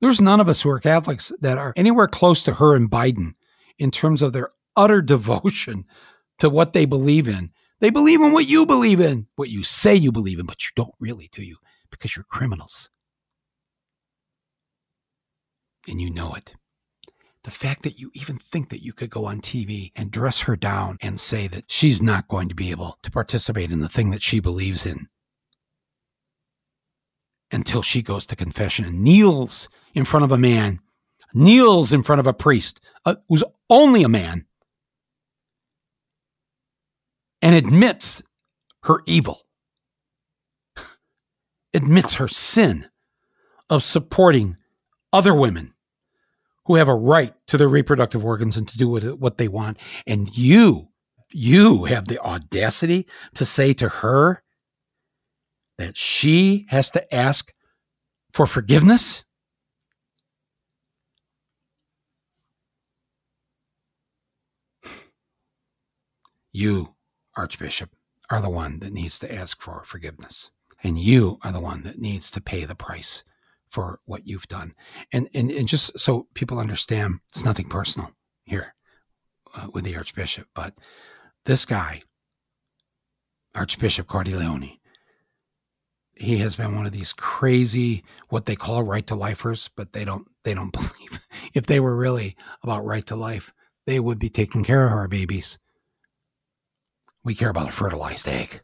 There's 0.02 0.22
none 0.22 0.40
of 0.40 0.50
us 0.50 0.62
who 0.62 0.70
are 0.70 0.80
Catholics 0.80 1.32
that 1.42 1.58
are 1.58 1.74
anywhere 1.76 2.08
close 2.08 2.44
to 2.44 2.54
her 2.56 2.76
and 2.76 2.92
Biden 2.92 3.34
in 3.80 3.92
terms 3.92 4.22
of 4.22 4.34
their 4.34 4.52
utter 4.76 5.02
devotion 5.04 5.86
to 6.40 6.50
what 6.50 6.74
they 6.74 6.86
believe 6.86 7.28
in. 7.28 7.52
They 7.80 7.90
believe 7.90 8.22
in 8.22 8.32
what 8.32 8.48
you 8.48 8.66
believe 8.66 9.02
in, 9.02 9.28
what 9.36 9.50
you 9.50 9.64
say 9.64 9.96
you 9.96 10.12
believe 10.12 10.40
in, 10.40 10.46
but 10.46 10.64
you 10.64 10.70
don't 10.76 10.96
really, 11.00 11.30
do 11.32 11.44
you? 11.44 11.58
Because 11.92 12.16
you're 12.16 12.26
criminals 12.26 12.90
and 15.88 16.02
you 16.02 16.10
know 16.10 16.34
it. 16.34 16.56
The 17.46 17.52
fact 17.52 17.84
that 17.84 18.00
you 18.00 18.10
even 18.16 18.40
think 18.40 18.70
that 18.70 18.84
you 18.84 18.92
could 18.92 19.12
go 19.12 19.26
on 19.26 19.40
TV 19.40 19.92
and 19.96 20.10
dress 20.10 20.40
her 20.42 20.56
down 20.56 20.98
and 21.00 21.20
say 21.20 21.48
that 21.50 21.66
she's 21.68 22.02
not 22.02 22.28
going 22.28 22.50
to 22.50 22.56
be 22.56 22.72
able 22.72 22.98
to 23.04 23.12
participate 23.12 23.70
in 23.70 23.82
the 23.82 23.88
thing 23.88 24.10
that 24.10 24.24
she 24.24 24.40
believes 24.40 24.84
in 24.84 25.10
until 27.52 27.84
she 27.84 28.02
goes 28.02 28.26
to 28.26 28.36
confession 28.36 28.84
and 28.84 29.04
kneels 29.04 29.70
in 29.94 30.06
front 30.06 30.24
of 30.24 30.32
a 30.32 30.40
man, 30.40 30.80
kneels 31.36 31.94
in 31.94 32.02
front 32.02 32.20
of 32.20 32.26
a 32.26 32.34
priest 32.34 32.82
uh, 33.06 33.14
who's 33.30 33.44
only 33.70 34.02
a 34.02 34.10
man, 34.10 34.48
and 37.44 37.54
admits 37.54 38.24
her 38.86 39.04
evil, 39.06 39.46
admits 41.76 42.16
her 42.16 42.28
sin 42.28 42.88
of 43.70 43.84
supporting 43.84 44.58
other 45.14 45.36
women 45.36 45.75
who 46.66 46.76
have 46.76 46.88
a 46.88 46.96
right 46.96 47.34
to 47.48 47.58
their 47.58 47.68
reproductive 47.70 48.26
organs 48.26 48.58
and 48.58 48.68
to 48.68 48.78
do 48.78 49.16
what 49.16 49.38
they 49.38 49.48
want. 49.48 49.78
And 50.08 50.36
you, 50.38 50.90
you 51.32 51.86
have 51.86 52.08
the 52.08 52.20
audacity 52.20 53.08
to 53.36 53.46
say 53.46 53.74
to 53.74 53.90
her 53.90 54.42
that 55.78 55.98
she 55.98 56.66
has 56.70 56.90
to 56.92 57.14
ask 57.14 57.52
for 58.34 58.48
forgiveness? 58.48 59.24
You, 66.52 66.96
Archbishop, 67.36 67.92
are 68.30 68.42
the 68.42 68.50
one 68.50 68.80
that 68.80 68.94
needs 68.94 69.20
to 69.20 69.34
ask 69.34 69.62
for 69.62 69.84
forgiveness. 69.86 70.52
And 70.84 70.98
you 70.98 71.38
are 71.44 71.52
the 71.52 71.60
one 71.60 71.84
that 71.84 72.00
needs 72.00 72.32
to 72.32 72.42
pay 72.42 72.66
the 72.66 72.76
price 72.76 73.24
for 73.76 74.00
what 74.06 74.26
you've 74.26 74.48
done. 74.48 74.74
And, 75.12 75.28
and, 75.34 75.52
and 75.52 75.68
just 75.68 76.00
so 76.00 76.28
people 76.34 76.60
understand, 76.60 77.20
it's 77.28 77.44
nothing 77.44 77.68
personal 77.68 78.12
here 78.46 78.74
uh, 79.54 79.68
with 79.74 79.84
the 79.84 79.98
Archbishop, 79.98 80.48
but 80.56 80.76
this 81.44 81.66
guy, 81.66 82.02
Archbishop 83.54 84.08
Cordileone, 84.08 84.80
he 86.16 86.38
has 86.38 86.56
been 86.56 86.74
one 86.74 86.86
of 86.86 86.94
these 86.94 87.12
crazy 87.12 88.06
what 88.30 88.46
they 88.46 88.56
call 88.56 88.82
right 88.82 89.06
to 89.08 89.16
lifers, 89.16 89.70
but 89.76 89.92
they 89.92 90.06
don't 90.06 90.26
they 90.46 90.54
don't 90.54 90.72
believe 90.72 91.20
if 91.54 91.66
they 91.66 91.82
were 91.82 91.98
really 91.98 92.38
about 92.64 92.86
right 92.86 93.06
to 93.08 93.18
life, 93.18 93.52
they 93.86 94.00
would 94.00 94.20
be 94.20 94.30
taking 94.30 94.64
care 94.64 94.88
of 94.88 94.94
our 94.94 95.10
babies. 95.10 95.60
We 97.26 97.36
care 97.36 97.50
about 97.50 97.68
a 97.68 97.74
fertilized 97.74 98.30
egg. 98.30 98.62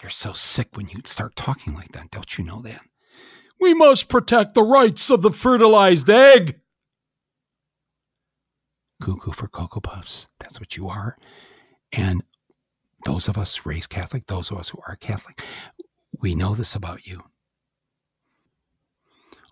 You're 0.00 0.08
so 0.08 0.32
sick 0.32 0.68
when 0.74 0.88
you 0.88 1.02
start 1.04 1.36
talking 1.36 1.74
like 1.74 1.92
that. 1.92 2.10
Don't 2.10 2.38
you 2.38 2.44
know 2.44 2.62
that? 2.62 2.80
We 3.60 3.74
must 3.74 4.08
protect 4.08 4.54
the 4.54 4.62
rights 4.62 5.10
of 5.10 5.22
the 5.22 5.30
fertilized 5.30 6.10
egg. 6.10 6.60
Cuckoo 9.00 9.32
for 9.32 9.48
Cocoa 9.48 9.80
Puffs. 9.80 10.28
That's 10.38 10.60
what 10.60 10.76
you 10.76 10.88
are. 10.88 11.16
And 11.92 12.22
those 13.04 13.28
of 13.28 13.38
us 13.38 13.66
raised 13.66 13.90
Catholic, 13.90 14.26
those 14.26 14.50
of 14.50 14.58
us 14.58 14.70
who 14.70 14.80
are 14.88 14.96
Catholic, 14.96 15.42
we 16.20 16.34
know 16.34 16.54
this 16.54 16.74
about 16.74 17.06
you. 17.06 17.22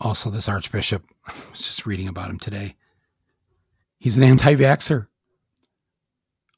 Also, 0.00 0.30
this 0.30 0.48
Archbishop, 0.48 1.04
I 1.26 1.32
was 1.50 1.60
just 1.60 1.86
reading 1.86 2.08
about 2.08 2.30
him 2.30 2.38
today. 2.38 2.76
He's 3.98 4.16
an 4.16 4.24
anti 4.24 4.56
vaxxer. 4.56 5.06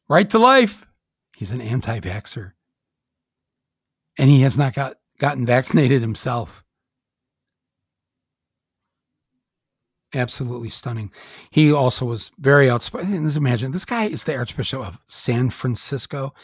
Right 0.09 0.29
to 0.31 0.39
life. 0.39 0.87
He's 1.37 1.51
an 1.51 1.61
anti 1.61 2.01
vaxxer. 2.01 2.53
And 4.17 4.31
he 4.31 4.43
has 4.43 4.57
not 4.57 4.75
got, 4.75 4.97
gotten 5.19 5.45
vaccinated 5.45 6.01
himself. 6.01 6.64
Absolutely 10.17 10.69
stunning. 10.69 11.11
He 11.51 11.73
also 11.73 12.05
was 12.05 12.31
very 12.39 12.71
outspoken. 12.71 13.29
Imagine 13.37 13.73
this 13.73 13.85
guy 13.85 14.05
is 14.05 14.25
the 14.25 14.37
Archbishop 14.37 14.81
of 14.81 14.99
San 15.07 15.51
Francisco, 15.51 16.35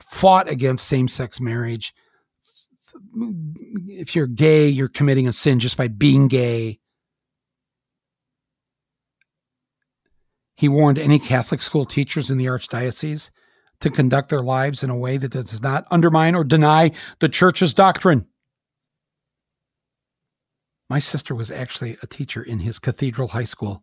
fought 0.00 0.48
against 0.48 0.86
same 0.86 1.08
sex 1.08 1.40
marriage. 1.40 1.94
If 3.86 4.14
you're 4.14 4.26
gay, 4.26 4.68
you're 4.68 4.88
committing 4.88 5.26
a 5.28 5.32
sin 5.32 5.58
just 5.58 5.76
by 5.76 5.88
being 5.88 6.28
gay. 6.28 6.80
He 10.56 10.68
warned 10.68 10.98
any 10.98 11.18
Catholic 11.18 11.62
school 11.62 11.86
teachers 11.86 12.30
in 12.30 12.38
the 12.38 12.46
Archdiocese 12.46 13.30
to 13.80 13.90
conduct 13.90 14.28
their 14.28 14.42
lives 14.42 14.84
in 14.84 14.90
a 14.90 14.96
way 14.96 15.16
that 15.16 15.32
does 15.32 15.62
not 15.62 15.86
undermine 15.90 16.34
or 16.36 16.44
deny 16.44 16.92
the 17.18 17.28
church's 17.28 17.74
doctrine. 17.74 18.26
My 20.92 20.98
sister 20.98 21.34
was 21.34 21.50
actually 21.50 21.96
a 22.02 22.06
teacher 22.06 22.42
in 22.42 22.58
his 22.58 22.78
cathedral 22.78 23.28
high 23.28 23.44
school 23.44 23.82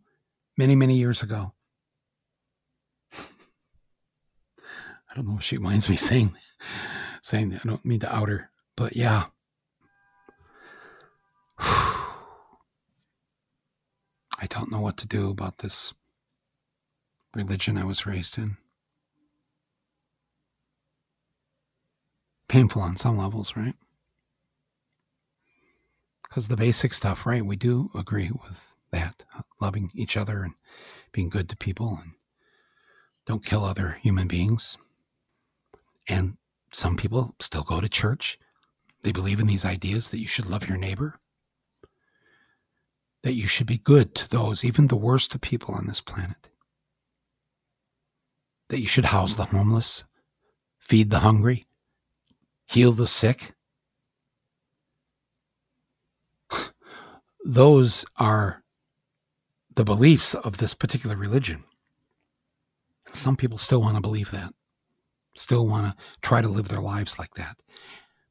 many, 0.60 0.76
many 0.76 0.96
years 0.96 1.24
ago. 1.24 1.54
I 3.12 5.16
don't 5.16 5.28
know 5.28 5.38
if 5.40 5.44
she 5.44 5.58
minds 5.58 5.90
me 5.90 5.96
saying 5.96 6.36
saying 7.24 7.50
that. 7.50 7.66
I 7.66 7.68
don't 7.68 7.84
mean 7.84 8.02
to 8.02 8.16
out 8.16 8.30
her, 8.30 8.52
but 8.78 8.96
yeah. 8.96 9.26
I 11.58 12.14
don't 14.48 14.72
know 14.72 14.82
what 14.82 14.98
to 14.98 15.08
do 15.08 15.32
about 15.32 15.58
this 15.58 15.96
religion 17.34 17.76
I 17.76 17.86
was 17.86 18.06
raised 18.06 18.38
in. 18.38 18.58
Painful 22.48 22.84
on 22.84 22.98
some 22.98 23.18
levels, 23.18 23.56
right? 23.56 23.74
Because 26.30 26.48
the 26.48 26.58
basic 26.58 26.94
stuff, 26.94 27.26
right? 27.26 27.46
We 27.46 27.56
do 27.56 27.90
agree 27.96 28.30
with 28.44 28.72
that, 28.92 29.26
uh, 29.36 29.42
loving 29.60 29.92
each 29.96 30.16
other 30.16 30.44
and 30.44 30.54
being 31.12 31.30
good 31.30 31.50
to 31.50 31.58
people 31.58 32.00
and 32.02 32.12
don't 33.26 33.44
kill 33.44 33.66
other 33.66 33.98
human 34.02 34.28
beings. 34.28 34.78
And 36.08 36.38
some 36.72 36.96
people 36.96 37.36
still 37.40 37.64
go 37.64 37.82
to 37.82 37.90
church. 37.90 38.38
They 39.02 39.12
believe 39.12 39.40
in 39.40 39.48
these 39.48 39.66
ideas 39.66 40.12
that 40.12 40.20
you 40.20 40.28
should 40.28 40.46
love 40.46 40.68
your 40.68 40.78
neighbor, 40.78 41.20
that 43.24 43.34
you 43.34 43.48
should 43.48 43.68
be 43.68 43.78
good 43.80 44.14
to 44.16 44.30
those, 44.30 44.64
even 44.64 44.88
the 44.88 44.96
worst 44.96 45.34
of 45.34 45.42
people 45.42 45.74
on 45.74 45.88
this 45.88 46.02
planet, 46.02 46.50
that 48.70 48.80
you 48.80 48.88
should 48.88 49.06
house 49.06 49.36
the 49.36 49.46
homeless, 49.46 50.04
feed 50.78 51.10
the 51.10 51.20
hungry, 51.20 51.66
heal 52.68 52.92
the 52.92 53.08
sick, 53.08 53.56
those 57.50 58.06
are 58.18 58.62
the 59.76 59.84
beliefs 59.84 60.36
of 60.36 60.58
this 60.58 60.76
particular 60.76 61.16
religion. 61.16 61.64
Some 63.10 63.36
people 63.36 63.58
still 63.58 63.82
want 63.82 63.96
to 63.96 64.02
believe 64.02 64.30
that, 64.30 64.54
still 65.36 65.66
want 65.66 65.88
to 65.88 66.04
try 66.22 66.44
to 66.44 66.48
live 66.48 66.68
their 66.68 66.80
lives 66.80 67.18
like 67.18 67.34
that. 67.36 67.58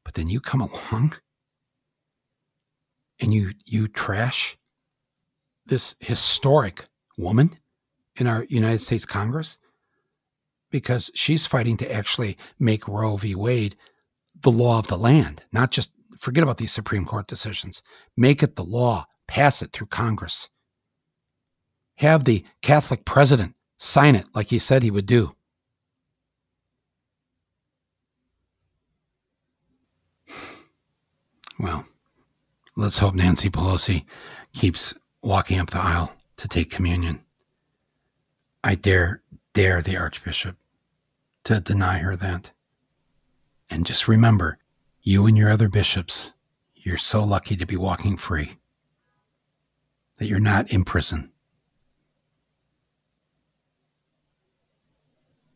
But 0.05 0.13
then 0.13 0.29
you 0.29 0.39
come 0.39 0.61
along 0.91 1.15
and 3.19 3.33
you 3.33 3.51
you 3.65 3.89
trash 3.89 4.57
this 5.65 5.95
historic 5.99 6.85
woman 7.17 7.57
in 8.15 8.25
our 8.25 8.45
United 8.47 8.79
States 8.79 9.03
Congress 9.03 9.59
because 10.71 11.11
she's 11.13 11.45
fighting 11.45 11.75
to 11.77 11.93
actually 11.93 12.37
make 12.57 12.87
Roe 12.87 13.17
v. 13.17 13.35
Wade 13.35 13.75
the 14.41 14.51
law 14.51 14.79
of 14.79 14.87
the 14.87 14.97
land, 14.97 15.43
not 15.51 15.71
just 15.71 15.91
forget 16.19 16.43
about 16.43 16.57
these 16.57 16.71
Supreme 16.71 17.05
Court 17.05 17.25
decisions. 17.27 17.81
Make 18.15 18.43
it 18.43 18.55
the 18.55 18.63
law, 18.63 19.07
pass 19.27 19.61
it 19.61 19.71
through 19.71 19.87
Congress. 19.87 20.49
Have 21.95 22.25
the 22.25 22.45
Catholic 22.61 23.05
president 23.05 23.55
sign 23.77 24.15
it 24.15 24.25
like 24.35 24.47
he 24.47 24.59
said 24.59 24.83
he 24.83 24.91
would 24.91 25.05
do. 25.05 25.35
Well, 31.57 31.85
let's 32.77 32.99
hope 32.99 33.15
Nancy 33.15 33.49
Pelosi 33.49 34.05
keeps 34.53 34.93
walking 35.21 35.59
up 35.59 35.71
the 35.71 35.81
aisle 35.81 36.15
to 36.37 36.47
take 36.47 36.69
communion. 36.69 37.21
I 38.63 38.75
dare, 38.75 39.21
dare 39.53 39.81
the 39.81 39.97
Archbishop 39.97 40.55
to 41.45 41.59
deny 41.59 41.97
her 41.97 42.15
that. 42.15 42.51
And 43.69 43.85
just 43.85 44.07
remember, 44.07 44.57
you 45.09 45.25
and 45.25 45.35
your 45.35 45.49
other 45.49 45.69
bishops, 45.69 46.33
you're 46.75 46.95
so 46.95 47.23
lucky 47.23 47.55
to 47.55 47.65
be 47.65 47.75
walking 47.75 48.15
free, 48.15 48.57
that 50.19 50.27
you're 50.27 50.39
not 50.39 50.71
in 50.71 50.83
prison. 50.83 51.31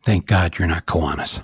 Thank 0.01 0.25
God 0.25 0.57
you're 0.57 0.67
not 0.67 0.87
Kiwanis. 0.87 1.39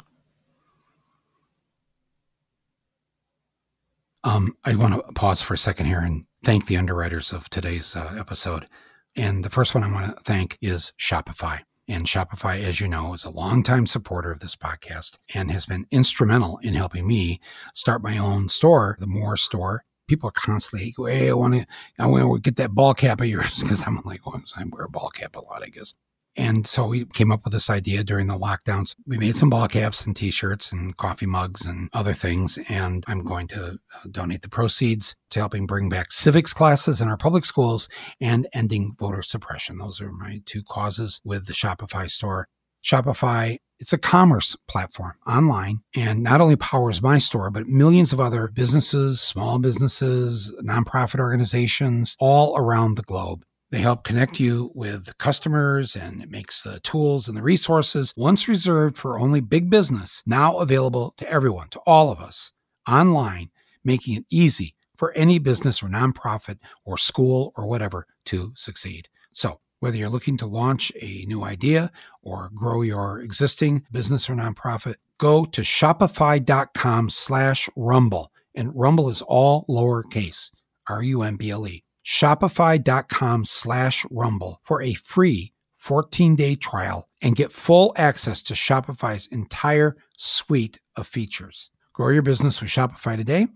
Um, 4.23 4.57
I 4.65 4.73
want 4.73 4.95
to 4.95 5.13
pause 5.13 5.43
for 5.43 5.53
a 5.53 5.57
second 5.57 5.85
here 5.85 5.99
and 5.99 6.25
thank 6.43 6.65
the 6.65 6.77
underwriters 6.77 7.31
of 7.31 7.47
today's 7.51 7.95
uh, 7.95 8.15
episode. 8.17 8.67
And 9.15 9.43
the 9.43 9.51
first 9.51 9.75
one 9.75 9.83
I 9.83 9.91
want 9.91 10.07
to 10.07 10.23
thank 10.23 10.57
is 10.61 10.93
Shopify. 10.99 11.59
And 11.89 12.05
Shopify, 12.05 12.61
as 12.63 12.79
you 12.79 12.87
know, 12.87 13.15
is 13.15 13.25
a 13.25 13.31
longtime 13.31 13.87
supporter 13.87 14.31
of 14.31 14.41
this 14.41 14.55
podcast 14.55 15.17
and 15.33 15.49
has 15.49 15.65
been 15.65 15.87
instrumental 15.89 16.59
in 16.59 16.75
helping 16.75 17.07
me 17.07 17.41
start 17.73 18.03
my 18.03 18.15
own 18.15 18.47
store, 18.47 18.95
the 18.99 19.07
More 19.07 19.35
Store. 19.35 19.83
People 20.07 20.29
are 20.29 20.33
constantly, 20.33 20.93
hey, 20.95 21.31
I 21.31 21.33
want 21.33 21.55
to, 21.55 21.65
I 21.97 22.05
want 22.05 22.43
to 22.43 22.47
get 22.47 22.57
that 22.57 22.75
ball 22.75 22.93
cap 22.93 23.21
of 23.21 23.27
yours 23.27 23.59
because 23.63 23.87
I'm 23.87 23.99
like, 24.05 24.23
well, 24.23 24.39
I 24.55 24.63
wear 24.65 24.85
a 24.85 24.89
ball 24.89 25.09
cap 25.09 25.35
a 25.35 25.39
lot, 25.39 25.63
I 25.63 25.69
guess. 25.69 25.95
And 26.35 26.65
so 26.65 26.87
we 26.87 27.05
came 27.05 27.31
up 27.31 27.43
with 27.43 27.53
this 27.53 27.69
idea 27.69 28.03
during 28.03 28.27
the 28.27 28.37
lockdowns. 28.37 28.95
We 29.05 29.17
made 29.17 29.35
some 29.35 29.49
ball 29.49 29.67
caps 29.67 30.05
and 30.05 30.15
t 30.15 30.31
shirts 30.31 30.71
and 30.71 30.95
coffee 30.95 31.25
mugs 31.25 31.65
and 31.65 31.89
other 31.91 32.13
things. 32.13 32.57
And 32.69 33.03
I'm 33.07 33.23
going 33.23 33.47
to 33.49 33.71
uh, 33.71 34.07
donate 34.09 34.41
the 34.41 34.49
proceeds 34.49 35.15
to 35.31 35.39
helping 35.39 35.65
bring 35.65 35.89
back 35.89 36.11
civics 36.11 36.53
classes 36.53 37.01
in 37.01 37.09
our 37.09 37.17
public 37.17 37.45
schools 37.45 37.89
and 38.21 38.47
ending 38.53 38.95
voter 38.97 39.21
suppression. 39.21 39.77
Those 39.77 39.99
are 40.01 40.11
my 40.11 40.41
two 40.45 40.63
causes 40.63 41.19
with 41.25 41.47
the 41.47 41.53
Shopify 41.53 42.09
store. 42.09 42.47
Shopify, 42.83 43.57
it's 43.79 43.93
a 43.93 43.97
commerce 43.97 44.55
platform 44.67 45.13
online 45.27 45.79
and 45.95 46.23
not 46.23 46.41
only 46.41 46.55
powers 46.55 47.01
my 47.01 47.17
store, 47.17 47.51
but 47.51 47.67
millions 47.67 48.13
of 48.13 48.19
other 48.19 48.47
businesses, 48.47 49.21
small 49.21 49.59
businesses, 49.59 50.53
nonprofit 50.63 51.19
organizations 51.19 52.15
all 52.19 52.57
around 52.57 52.95
the 52.95 53.03
globe. 53.03 53.43
They 53.71 53.79
help 53.79 54.03
connect 54.03 54.39
you 54.39 54.71
with 54.73 55.15
customers 55.19 55.95
and 55.95 56.23
it 56.23 56.31
makes 56.31 56.63
the 56.63 56.79
tools 56.79 57.27
and 57.27 57.37
the 57.37 57.43
resources 57.43 58.13
once 58.17 58.47
reserved 58.47 58.97
for 58.97 59.19
only 59.19 59.41
big 59.41 59.69
business 59.69 60.23
now 60.25 60.57
available 60.57 61.13
to 61.17 61.29
everyone, 61.29 61.69
to 61.69 61.79
all 61.85 62.11
of 62.11 62.19
us 62.19 62.51
online, 62.87 63.51
making 63.83 64.15
it 64.17 64.25
easy 64.31 64.73
for 64.97 65.13
any 65.13 65.37
business 65.37 65.83
or 65.83 65.87
nonprofit 65.87 66.59
or 66.83 66.97
school 66.97 67.53
or 67.55 67.67
whatever 67.67 68.07
to 68.25 68.51
succeed. 68.55 69.07
So, 69.33 69.59
whether 69.81 69.97
you're 69.97 70.09
looking 70.09 70.35
to 70.37 70.47
launch 70.47 70.91
a 70.99 71.25
new 71.27 71.43
idea 71.43 71.91
or 72.23 72.49
grow 72.55 72.81
your 72.81 73.21
existing 73.21 73.85
business 73.91 74.29
or 74.29 74.33
nonprofit, 74.33 74.95
go 75.19 75.45
to 75.45 75.61
shopify.com 75.61 77.11
slash 77.11 77.69
rumble. 77.75 78.31
And 78.55 78.75
rumble 78.75 79.09
is 79.09 79.21
all 79.21 79.65
lowercase, 79.69 80.49
R 80.89 81.03
U 81.03 81.21
M 81.21 81.37
B 81.37 81.51
L 81.51 81.67
E 81.67 81.83
shopify.com 82.05 83.45
slash 83.45 84.05
rumble 84.09 84.61
for 84.63 84.81
a 84.81 84.93
free 84.93 85.53
14 85.75 86.35
day 86.35 86.55
trial 86.55 87.07
and 87.21 87.35
get 87.35 87.51
full 87.51 87.93
access 87.95 88.41
to 88.43 88.53
Shopify's 88.53 89.27
entire 89.27 89.95
suite 90.17 90.79
of 90.95 91.07
features. 91.07 91.69
Grow 91.93 92.09
your 92.09 92.21
business 92.21 92.61
with 92.61 92.69
Shopify 92.69 93.15
today 93.15 93.47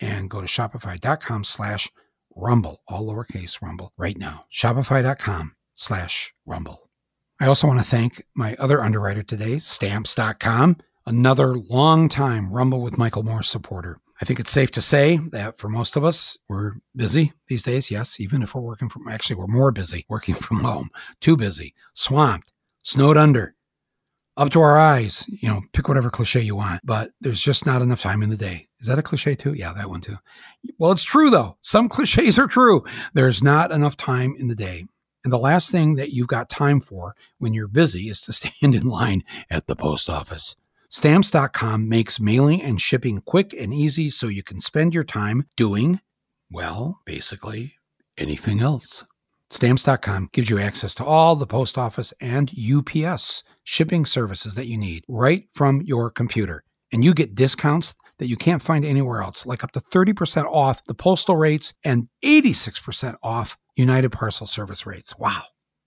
and 0.00 0.30
go 0.30 0.40
to 0.40 0.46
shopify.com 0.46 1.44
slash 1.44 1.90
rumble, 2.36 2.82
all 2.88 3.06
lowercase 3.06 3.62
rumble 3.62 3.92
right 3.96 4.18
now. 4.18 4.44
Shopify.com 4.52 5.54
slash 5.74 6.34
rumble. 6.46 6.90
I 7.40 7.46
also 7.46 7.66
want 7.66 7.80
to 7.80 7.86
thank 7.86 8.22
my 8.34 8.56
other 8.58 8.82
underwriter 8.82 9.22
today, 9.22 9.58
stamps.com, 9.58 10.76
another 11.06 11.56
long 11.56 12.08
time 12.08 12.52
Rumble 12.52 12.80
with 12.80 12.98
Michael 12.98 13.22
Moore 13.22 13.42
supporter. 13.42 13.98
I 14.24 14.26
think 14.26 14.40
it's 14.40 14.52
safe 14.52 14.70
to 14.70 14.80
say 14.80 15.18
that 15.32 15.58
for 15.58 15.68
most 15.68 15.96
of 15.96 16.04
us, 16.04 16.38
we're 16.48 16.76
busy 16.96 17.34
these 17.48 17.62
days. 17.62 17.90
Yes, 17.90 18.18
even 18.18 18.40
if 18.40 18.54
we're 18.54 18.62
working 18.62 18.88
from, 18.88 19.06
actually, 19.06 19.36
we're 19.36 19.46
more 19.46 19.70
busy 19.70 20.06
working 20.08 20.34
from 20.46 20.60
home, 20.60 20.88
too 21.20 21.36
busy, 21.36 21.74
swamped, 21.92 22.50
snowed 22.82 23.18
under, 23.18 23.54
up 24.38 24.48
to 24.52 24.62
our 24.62 24.78
eyes. 24.78 25.26
You 25.28 25.48
know, 25.50 25.60
pick 25.74 25.88
whatever 25.88 26.08
cliche 26.08 26.40
you 26.40 26.56
want, 26.56 26.80
but 26.84 27.10
there's 27.20 27.42
just 27.42 27.66
not 27.66 27.82
enough 27.82 28.00
time 28.00 28.22
in 28.22 28.30
the 28.30 28.36
day. 28.38 28.68
Is 28.80 28.86
that 28.86 28.98
a 28.98 29.02
cliche 29.02 29.34
too? 29.34 29.52
Yeah, 29.52 29.74
that 29.74 29.90
one 29.90 30.00
too. 30.00 30.16
Well, 30.78 30.92
it's 30.92 31.04
true 31.04 31.28
though. 31.28 31.58
Some 31.60 31.88
cliches 31.90 32.38
are 32.38 32.46
true. 32.46 32.82
There's 33.12 33.42
not 33.42 33.72
enough 33.72 33.98
time 33.98 34.34
in 34.38 34.48
the 34.48 34.56
day. 34.56 34.86
And 35.22 35.34
the 35.34 35.38
last 35.38 35.70
thing 35.70 35.96
that 35.96 36.14
you've 36.14 36.28
got 36.28 36.48
time 36.48 36.80
for 36.80 37.12
when 37.36 37.52
you're 37.52 37.68
busy 37.68 38.08
is 38.08 38.22
to 38.22 38.32
stand 38.32 38.74
in 38.74 38.88
line 38.88 39.22
at 39.50 39.66
the 39.66 39.76
post 39.76 40.08
office. 40.08 40.56
Stamps.com 40.94 41.88
makes 41.88 42.20
mailing 42.20 42.62
and 42.62 42.80
shipping 42.80 43.20
quick 43.20 43.52
and 43.52 43.74
easy 43.74 44.10
so 44.10 44.28
you 44.28 44.44
can 44.44 44.60
spend 44.60 44.94
your 44.94 45.02
time 45.02 45.44
doing, 45.56 45.98
well, 46.52 47.00
basically 47.04 47.74
anything 48.16 48.60
else. 48.60 49.04
Stamps.com 49.50 50.28
gives 50.32 50.48
you 50.48 50.60
access 50.60 50.94
to 50.94 51.04
all 51.04 51.34
the 51.34 51.48
post 51.48 51.76
office 51.78 52.14
and 52.20 52.52
UPS 52.56 53.42
shipping 53.64 54.06
services 54.06 54.54
that 54.54 54.68
you 54.68 54.78
need 54.78 55.02
right 55.08 55.48
from 55.52 55.82
your 55.82 56.12
computer. 56.12 56.62
And 56.92 57.04
you 57.04 57.12
get 57.12 57.34
discounts 57.34 57.96
that 58.18 58.28
you 58.28 58.36
can't 58.36 58.62
find 58.62 58.84
anywhere 58.84 59.20
else, 59.20 59.44
like 59.44 59.64
up 59.64 59.72
to 59.72 59.80
30% 59.80 60.44
off 60.44 60.84
the 60.84 60.94
postal 60.94 61.34
rates 61.34 61.74
and 61.82 62.06
86% 62.24 63.16
off 63.20 63.56
United 63.74 64.10
Parcel 64.10 64.46
Service 64.46 64.86
rates. 64.86 65.18
Wow 65.18 65.42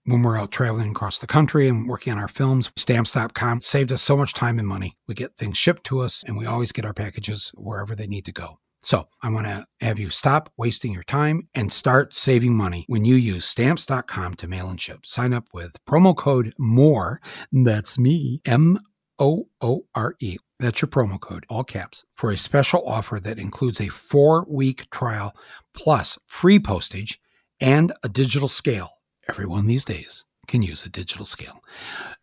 when 0.07 0.23
we're 0.23 0.37
out 0.37 0.51
traveling 0.51 0.89
across 0.89 1.19
the 1.19 1.27
country 1.27 1.67
and 1.67 1.87
working 1.87 2.13
on 2.13 2.19
our 2.19 2.29
films. 2.29 2.71
Stamps.com 2.77 3.61
saved 3.61 3.91
us 3.91 4.01
so 4.01 4.15
much 4.15 4.33
time 4.33 4.57
and 4.57 4.67
money. 4.67 4.97
We 5.07 5.13
get 5.13 5.35
things 5.35 5.57
shipped 5.57 5.83
to 5.85 5.99
us 5.99 6.23
and 6.25 6.37
we 6.37 6.45
always 6.45 6.71
get 6.71 6.85
our 6.85 6.93
packages 6.93 7.51
wherever 7.55 7.93
they 7.93 8.07
need 8.07 8.25
to 8.25 8.31
go. 8.31 8.59
So 8.81 9.09
I 9.21 9.29
want 9.29 9.47
to 9.47 9.65
have 9.81 9.99
you 9.99 10.09
stop 10.09 10.49
wasting 10.55 10.93
your 10.93 11.03
time 11.03 11.49
and 11.55 11.73
start 11.73 12.13
saving 12.13 12.55
money 12.55 12.85
when 12.87 13.03
you 13.03 13.15
use 13.15 13.45
stamps.com 13.45 14.35
to 14.35 14.47
mail 14.47 14.69
and 14.69 14.79
ship. 14.79 15.05
Sign 15.05 15.33
up 15.33 15.47
with 15.53 15.83
promo 15.85 16.15
code 16.15 16.53
MOORE. 16.57 17.19
That's 17.51 17.99
me, 17.99 18.41
M 18.45 18.79
O 19.19 19.49
O 19.59 19.85
R 19.93 20.15
E. 20.21 20.37
That's 20.59 20.81
your 20.81 20.89
promo 20.89 21.19
code, 21.19 21.45
all 21.49 21.65
caps, 21.65 22.05
for 22.15 22.31
a 22.31 22.37
special 22.37 22.87
offer 22.87 23.19
that 23.19 23.37
includes 23.37 23.81
a 23.81 23.89
four 23.89 24.45
week 24.47 24.89
trial 24.89 25.35
plus 25.75 26.17
free 26.27 26.59
postage 26.59 27.19
and 27.59 27.91
a 28.03 28.09
digital 28.09 28.47
scale 28.47 28.96
Everyone 29.29 29.67
these 29.67 29.83
days 29.83 30.23
can 30.47 30.61
use 30.61 30.85
a 30.85 30.89
digital 30.89 31.25
scale. 31.25 31.61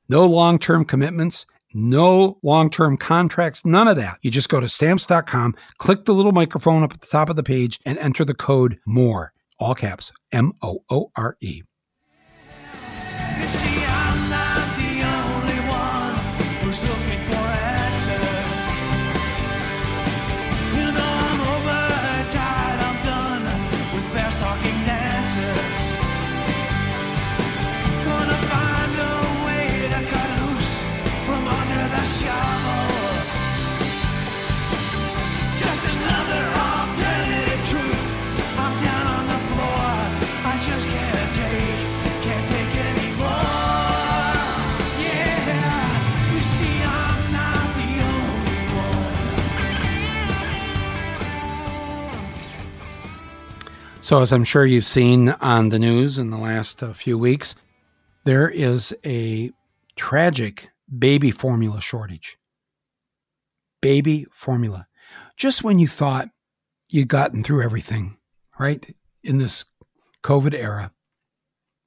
No 0.08 0.26
long 0.26 0.58
term 0.58 0.84
commitments, 0.84 1.46
no 1.74 2.38
long 2.42 2.70
term 2.70 2.96
contracts, 2.96 3.64
none 3.64 3.88
of 3.88 3.96
that. 3.96 4.18
You 4.22 4.30
just 4.30 4.48
go 4.48 4.60
to 4.60 4.68
stamps.com, 4.68 5.54
click 5.78 6.04
the 6.04 6.14
little 6.14 6.32
microphone 6.32 6.82
up 6.82 6.94
at 6.94 7.00
the 7.00 7.06
top 7.06 7.28
of 7.28 7.36
the 7.36 7.42
page, 7.42 7.78
and 7.84 7.98
enter 7.98 8.24
the 8.24 8.34
code 8.34 8.78
MOORE, 8.86 9.32
all 9.58 9.74
caps, 9.74 10.12
M 10.32 10.52
O 10.62 10.82
O 10.90 11.10
R 11.16 11.36
E. 11.40 11.62
So, 54.04 54.20
as 54.20 54.34
I'm 54.34 54.44
sure 54.44 54.66
you've 54.66 54.84
seen 54.84 55.30
on 55.30 55.70
the 55.70 55.78
news 55.78 56.18
in 56.18 56.28
the 56.28 56.36
last 56.36 56.82
uh, 56.82 56.92
few 56.92 57.16
weeks, 57.16 57.54
there 58.24 58.50
is 58.50 58.94
a 59.02 59.50
tragic 59.96 60.68
baby 60.98 61.30
formula 61.30 61.80
shortage. 61.80 62.36
Baby 63.80 64.26
formula. 64.30 64.88
Just 65.38 65.64
when 65.64 65.78
you 65.78 65.88
thought 65.88 66.28
you'd 66.90 67.08
gotten 67.08 67.42
through 67.42 67.62
everything, 67.62 68.18
right? 68.58 68.94
In 69.22 69.38
this 69.38 69.64
COVID 70.22 70.52
era, 70.52 70.92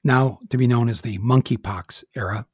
now 0.04 0.40
to 0.50 0.58
be 0.58 0.66
known 0.66 0.90
as 0.90 1.02
the 1.02 1.20
monkeypox 1.20 2.04
era, 2.16 2.48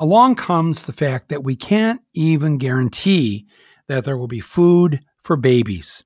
along 0.00 0.34
comes 0.34 0.86
the 0.86 0.92
fact 0.92 1.28
that 1.28 1.44
we 1.44 1.54
can't 1.54 2.00
even 2.14 2.58
guarantee 2.58 3.46
that 3.86 4.04
there 4.04 4.18
will 4.18 4.26
be 4.26 4.40
food 4.40 5.04
for 5.22 5.36
babies. 5.36 6.02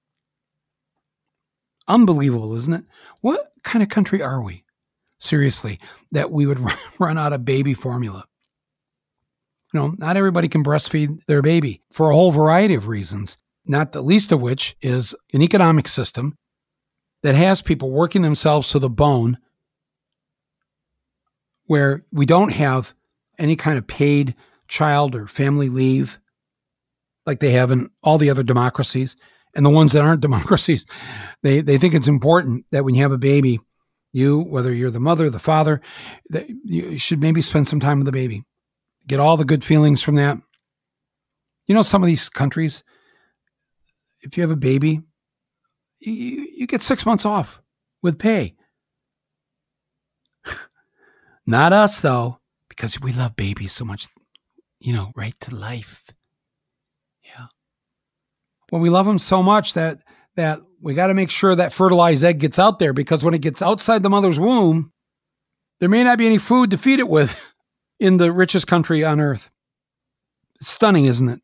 Unbelievable, 1.88 2.55
isn't 2.55 2.74
it? 2.74 2.85
What 3.22 3.53
kind 3.64 3.83
of 3.83 3.88
country 3.88 4.22
are 4.22 4.42
we? 4.42 4.64
Seriously, 5.18 5.81
that 6.12 6.31
we 6.31 6.46
would 6.46 6.61
run 6.98 7.18
out 7.18 7.33
of 7.33 7.44
baby 7.44 7.74
formula. 7.74 8.24
You 9.72 9.81
know, 9.81 9.94
not 9.98 10.16
everybody 10.16 10.48
can 10.48 10.64
breastfeed 10.64 11.18
their 11.27 11.42
baby 11.42 11.83
for 11.90 12.11
a 12.11 12.14
whole 12.14 12.31
variety 12.31 12.74
of 12.74 12.88
reasons, 12.88 13.37
not 13.66 13.92
the 13.92 14.03
least 14.03 14.33
of 14.33 14.40
which 14.40 14.77
is 14.81 15.14
an 15.33 15.42
economic 15.42 15.88
system 15.88 16.37
that 17.22 17.35
has 17.35 17.61
people 17.61 17.90
working 17.90 18.22
themselves 18.22 18.68
to 18.68 18.79
the 18.79 18.88
bone 18.88 19.38
where 21.66 22.05
we 22.12 22.24
don't 22.24 22.53
have 22.53 22.94
any 23.38 23.57
kind 23.57 23.77
of 23.77 23.87
paid 23.87 24.35
child 24.68 25.14
or 25.14 25.27
family 25.27 25.68
leave 25.68 26.18
like 27.27 27.40
they 27.40 27.53
have 27.53 27.70
in 27.70 27.90
all 28.03 28.18
the 28.18 28.31
other 28.31 28.42
democracies 28.42 29.16
and 29.59 29.66
the 29.66 29.71
ones 29.71 29.92
that 29.92 30.05
aren't 30.05 30.21
democracies, 30.29 30.87
they, 31.42 31.61
they 31.61 31.77
think 31.77 31.92
it's 31.92 32.09
important 32.09 32.64
that 32.71 32.85
when 32.85 32.94
you 32.94 33.03
have 33.03 33.12
a 33.12 33.18
baby, 33.18 33.61
you, 34.12 34.38
whether 34.38 34.73
you're 34.73 34.90
the 34.90 35.01
mother, 35.01 35.29
the 35.29 35.38
father, 35.38 35.83
that 36.31 36.49
you 36.64 36.97
should 36.97 37.21
maybe 37.21 37.42
spend 37.42 37.68
some 37.68 37.81
time 37.81 37.99
with 37.99 38.07
the 38.07 38.12
baby. 38.12 38.44
Get 39.07 39.21
all 39.21 39.37
the 39.37 39.44
good 39.44 39.64
feelings 39.64 40.01
from 40.01 40.14
that. 40.14 40.38
You 41.66 41.75
know, 41.75 41.83
some 41.83 42.03
of 42.03 42.07
these 42.07 42.29
countries, 42.29 42.85
if 44.21 44.37
you 44.37 44.42
have 44.42 44.51
a 44.51 44.57
baby, 44.57 45.03
you, 45.99 46.47
you 46.55 46.66
get 46.66 46.83
six 46.83 47.05
months 47.05 47.27
off 47.27 47.61
with 48.01 48.18
pay. 48.18 48.55
Not 51.47 51.73
us, 51.73 52.01
though, 52.01 52.38
because 52.68 53.01
we 53.01 53.12
love 53.12 53.35
babies 53.35 53.73
so 53.73 53.85
much, 53.85 54.07
you 54.79 54.92
know, 54.92 55.11
right 55.16 55.35
to 55.40 55.55
life. 55.55 56.05
Well, 58.71 58.81
we 58.81 58.91
love 58.91 59.07
them 59.07 59.19
so 59.19 59.43
much 59.43 59.75
that 59.75 60.03
that 60.37 60.61
we 60.81 60.95
got 60.95 61.09
to 61.09 61.15
make 61.15 61.31
sure 61.31 61.55
that 61.55 61.73
fertilized 61.73 62.23
egg 62.23 62.39
gets 62.39 62.59
out 62.59 62.79
there 62.79 62.93
because 62.93 63.25
when 63.25 63.35
it 63.35 63.43
gets 63.43 63.61
outside 63.61 64.03
the 64.03 64.11
mother's 64.11 64.39
womb, 64.39 64.93
there 65.81 65.89
may 65.89 66.05
not 66.05 66.19
be 66.19 66.27
any 66.27 66.39
food 66.39 66.71
to 66.71 66.79
feed 66.79 67.01
it 67.01 67.09
with 67.09 67.41
in 68.01 68.19
the 68.19 68.33
richest 68.33 68.67
country 68.67 69.05
on 69.05 69.21
earth. 69.21 69.51
It's 70.61 70.71
stunning, 70.71 71.07
isn't 71.07 71.29
it? 71.29 71.41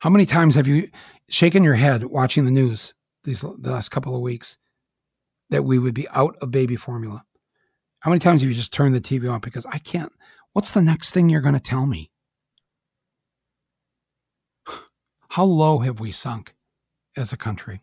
How 0.00 0.10
many 0.10 0.26
times 0.26 0.54
have 0.54 0.66
you 0.66 0.90
shaken 1.28 1.62
your 1.62 1.74
head 1.74 2.04
watching 2.04 2.44
the 2.44 2.50
news 2.50 2.94
these 3.24 3.42
the 3.42 3.70
last 3.70 3.90
couple 3.90 4.16
of 4.16 4.22
weeks 4.22 4.56
that 5.50 5.64
we 5.64 5.78
would 5.78 5.94
be 5.94 6.08
out 6.08 6.36
of 6.40 6.50
baby 6.50 6.76
formula? 6.76 7.24
How 8.00 8.10
many 8.10 8.18
times 8.18 8.40
have 8.40 8.48
you 8.48 8.56
just 8.56 8.72
turned 8.72 8.94
the 8.94 9.00
TV 9.00 9.30
on 9.30 9.40
because 9.40 9.66
I 9.66 9.78
can't? 9.78 10.12
What's 10.54 10.72
the 10.72 10.82
next 10.82 11.12
thing 11.12 11.28
you're 11.28 11.42
going 11.42 11.54
to 11.54 11.60
tell 11.60 11.86
me? 11.86 12.09
How 15.30 15.44
low 15.44 15.78
have 15.78 16.00
we 16.00 16.10
sunk 16.10 16.56
as 17.16 17.32
a 17.32 17.36
country? 17.36 17.80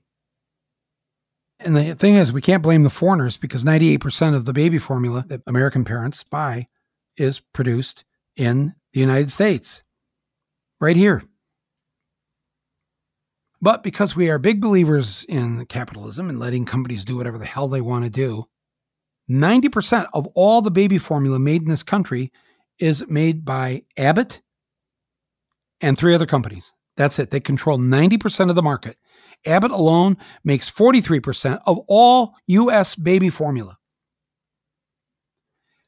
And 1.60 1.78
the 1.78 1.96
thing 1.96 2.16
is, 2.16 2.34
we 2.34 2.42
can't 2.42 2.62
blame 2.62 2.84
the 2.84 2.90
foreigners 2.90 3.38
because 3.38 3.64
98% 3.64 4.36
of 4.36 4.44
the 4.44 4.52
baby 4.52 4.80
formula 4.80 5.24
that 5.28 5.44
American 5.48 5.86
parents 5.86 6.26
buy 6.26 6.68
is 7.16 7.40
produced 7.40 8.04
in 8.36 8.76
the 8.92 9.00
United 9.00 9.32
States, 9.32 9.82
right 10.82 10.98
here. 10.98 11.24
But 13.62 13.82
because 13.82 14.14
we 14.14 14.30
are 14.30 14.40
big 14.40 14.60
believers 14.60 15.26
in 15.30 15.66
capitalism 15.68 16.30
and 16.30 16.40
letting 16.40 16.66
companies 16.66 17.06
do 17.06 17.16
whatever 17.16 17.38
the 17.38 17.46
hell 17.46 17.70
they 17.70 17.82
want 17.82 18.04
to 18.04 18.12
do, 18.12 18.46
90% 19.30 20.06
of 20.14 20.28
all 20.36 20.62
the 20.62 20.70
baby 20.70 20.98
formula 20.98 21.40
made 21.40 21.62
in 21.62 21.70
this 21.70 21.82
country 21.82 22.32
is 22.78 23.08
made 23.08 23.46
by 23.46 23.84
Abbott 23.96 24.42
and 25.80 25.98
three 25.98 26.14
other 26.14 26.26
companies. 26.26 26.74
That's 26.98 27.20
it. 27.20 27.32
They 27.32 27.40
control 27.40 27.78
90% 27.78 28.50
of 28.50 28.56
the 28.56 28.64
market. 28.64 28.98
Abbott 29.46 29.72
alone 29.72 30.18
makes 30.44 30.70
43% 30.70 31.62
of 31.66 31.78
all 31.88 32.34
US 32.48 32.96
baby 32.96 33.30
formula. 33.30 33.78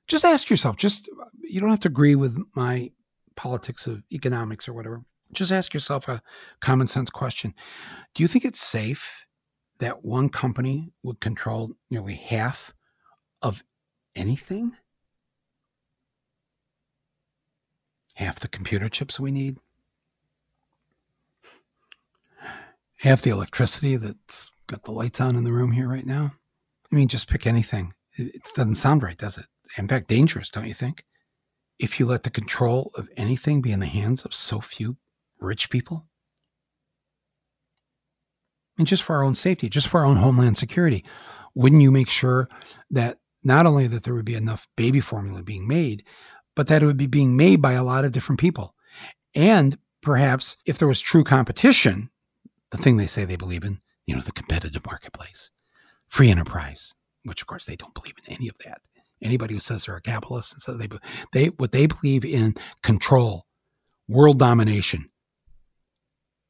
Just 0.08 0.24
ask 0.24 0.50
yourself, 0.50 0.78
just 0.78 1.10
you 1.42 1.60
don't 1.60 1.72
have 1.72 1.80
to 1.82 1.88
agree 1.88 2.16
with 2.16 2.38
my 2.56 2.92
politics 3.36 3.88
of 3.88 4.04
economics 4.12 4.68
or 4.68 4.74
whatever. 4.74 5.02
Just 5.32 5.52
ask 5.52 5.74
yourself 5.74 6.08
a 6.08 6.22
common 6.62 6.88
sense 6.88 7.10
question. 7.10 7.54
Do 8.16 8.24
you 8.24 8.28
think 8.28 8.46
it's 8.46 8.60
safe 8.60 9.26
that 9.80 10.04
one 10.04 10.30
company 10.30 10.92
would 11.04 11.20
control 11.20 11.72
nearly 11.90 12.16
half 12.16 12.74
of 13.42 13.64
anything? 14.16 14.74
Half 18.16 18.40
the 18.40 18.48
computer 18.48 18.90
chips 18.90 19.20
we 19.20 19.32
need, 19.32 19.58
half 23.00 23.22
the 23.22 23.30
electricity 23.30 23.96
that's 23.96 24.52
got 24.68 24.84
the 24.84 24.92
lights 24.92 25.22
on 25.22 25.36
in 25.36 25.44
the 25.44 25.54
room 25.54 25.72
here 25.72 25.88
right 25.88 26.06
now. 26.06 26.34
I 26.92 26.96
mean, 26.96 27.08
just 27.08 27.30
pick 27.30 27.48
anything. 27.48 27.94
It, 28.18 28.36
it 28.36 28.48
doesn't 28.56 28.76
sound 28.76 29.04
right, 29.04 29.18
does 29.18 29.38
it? 29.38 29.46
In 29.78 29.88
fact, 29.88 30.08
dangerous, 30.08 30.50
don't 30.50 30.68
you 30.68 30.74
think? 30.74 31.04
If 31.80 32.00
you 32.00 32.06
let 32.06 32.24
the 32.24 32.30
control 32.30 32.92
of 32.96 33.10
anything 33.16 33.62
be 33.62 33.72
in 33.72 33.80
the 33.80 33.86
hands 33.86 34.26
of 34.26 34.34
so 34.34 34.60
few 34.60 34.98
rich 35.40 35.70
people? 35.70 36.08
And 38.78 38.88
just 38.88 39.04
for 39.04 39.16
our 39.16 39.24
own 39.24 39.36
safety, 39.36 39.70
just 39.70 39.88
for 39.88 40.02
our 40.02 40.06
own 40.06 40.18
homeland 40.18 40.58
security, 40.58 41.06
wouldn't 41.56 41.82
you 41.82 41.92
make 41.92 42.10
sure 42.10 42.50
that 42.92 43.18
not 43.44 43.66
only 43.66 43.88
that 43.88 44.04
there 44.04 44.14
would 44.14 44.26
be 44.26 44.36
enough 44.36 44.68
baby 44.76 45.00
formula 45.00 45.44
being 45.44 45.68
made, 45.68 46.04
but 46.56 46.68
that 46.68 46.84
it 46.84 46.86
would 46.86 46.98
be 46.98 47.08
being 47.08 47.38
made 47.38 47.62
by 47.62 47.74
a 47.74 47.84
lot 47.84 48.04
of 48.04 48.12
different 48.12 48.40
people? 48.40 48.76
And 49.36 49.78
perhaps 50.02 50.58
if 50.66 50.78
there 50.78 50.88
was 50.88 51.00
true 51.00 51.24
competition 51.24 52.10
the 52.72 52.78
thing 52.78 52.98
they 52.98 53.08
say 53.08 53.26
they 53.26 53.36
believe 53.36 53.64
in, 53.64 53.80
you 54.06 54.16
know, 54.16 54.22
the 54.22 54.32
competitive 54.32 54.86
marketplace, 54.86 55.52
free 56.08 56.30
enterprise, 56.30 56.94
which 57.24 57.42
of 57.42 57.48
course 57.48 57.66
they 57.66 57.76
don't 57.76 57.94
believe 57.94 58.16
in 58.26 58.34
any 58.34 58.48
of 58.48 58.58
that. 58.66 58.82
Anybody 59.22 59.54
who 59.54 59.60
says 59.60 59.86
they're 59.86 59.98
a 59.98 60.02
capitalist 60.02 60.54
and 60.54 60.62
says 60.62 60.78
they 60.78 60.88
they 61.34 61.48
what 61.58 61.72
they 61.72 61.88
believe 61.88 62.24
in 62.24 62.56
control, 62.84 63.46
world 64.08 64.40
domination. 64.40 65.10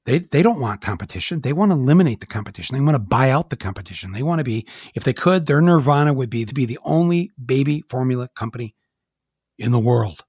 They 0.05 0.19
they 0.19 0.43
don't 0.43 0.60
want 0.60 0.82
competition. 0.82 1.41
They 1.41 1.53
want 1.53 1.71
to 1.71 1.77
eliminate 1.77 2.19
the 2.19 2.27
competition. 2.27 2.75
They 2.75 2.82
want 2.84 2.95
to 2.95 2.99
buy 2.99 3.32
out 3.32 3.49
the 3.49 3.58
competition. 3.58 4.12
They 4.12 4.23
want 4.23 4.39
to 4.39 4.43
be, 4.43 4.67
if 4.93 5.03
they 5.03 5.13
could, 5.13 5.45
their 5.45 5.62
nirvana 5.62 6.13
would 6.13 6.29
be 6.29 6.45
to 6.45 6.53
be 6.53 6.65
the 6.65 6.79
only 6.84 7.32
baby 7.43 7.84
formula 7.89 8.29
company 8.36 8.75
in 9.58 9.71
the 9.71 9.79
world. 9.79 10.21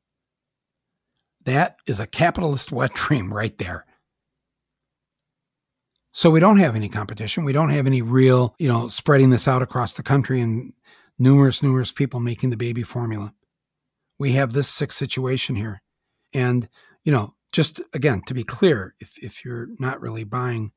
That 1.45 1.77
is 1.87 2.01
a 2.01 2.07
capitalist 2.07 2.73
wet 2.73 2.95
dream 2.95 3.33
right 3.33 3.57
there. 3.59 3.87
So 6.13 6.31
we 6.31 6.41
don't 6.41 6.59
have 6.59 6.75
any 6.75 6.89
competition. 6.89 7.45
We 7.45 7.53
don't 7.53 7.71
have 7.71 7.87
any 7.87 8.03
real, 8.03 8.55
you 8.59 8.69
know, 8.69 8.89
spreading 8.89 9.31
this 9.31 9.47
out 9.47 9.63
across 9.63 9.95
the 9.95 10.03
country 10.03 10.41
and 10.41 10.73
numerous, 11.19 11.63
numerous 11.63 11.93
people 11.93 12.19
making 12.19 12.51
the 12.51 12.57
baby 12.57 12.83
formula. 12.83 13.33
We 14.19 14.33
have 14.33 14.53
this 14.53 14.69
sick 14.69 14.93
situation 14.93 15.55
here. 15.55 15.83
And, 16.33 16.69
you 17.05 17.13
know, 17.13 17.35
just 17.53 17.81
again, 17.95 18.23
to 18.27 18.35
be 18.35 18.45
clear, 18.45 18.95
if, 19.01 19.17
if 19.19 19.45
you're 19.45 19.69
not 19.79 20.01
really 20.01 20.25
buying 20.25 20.73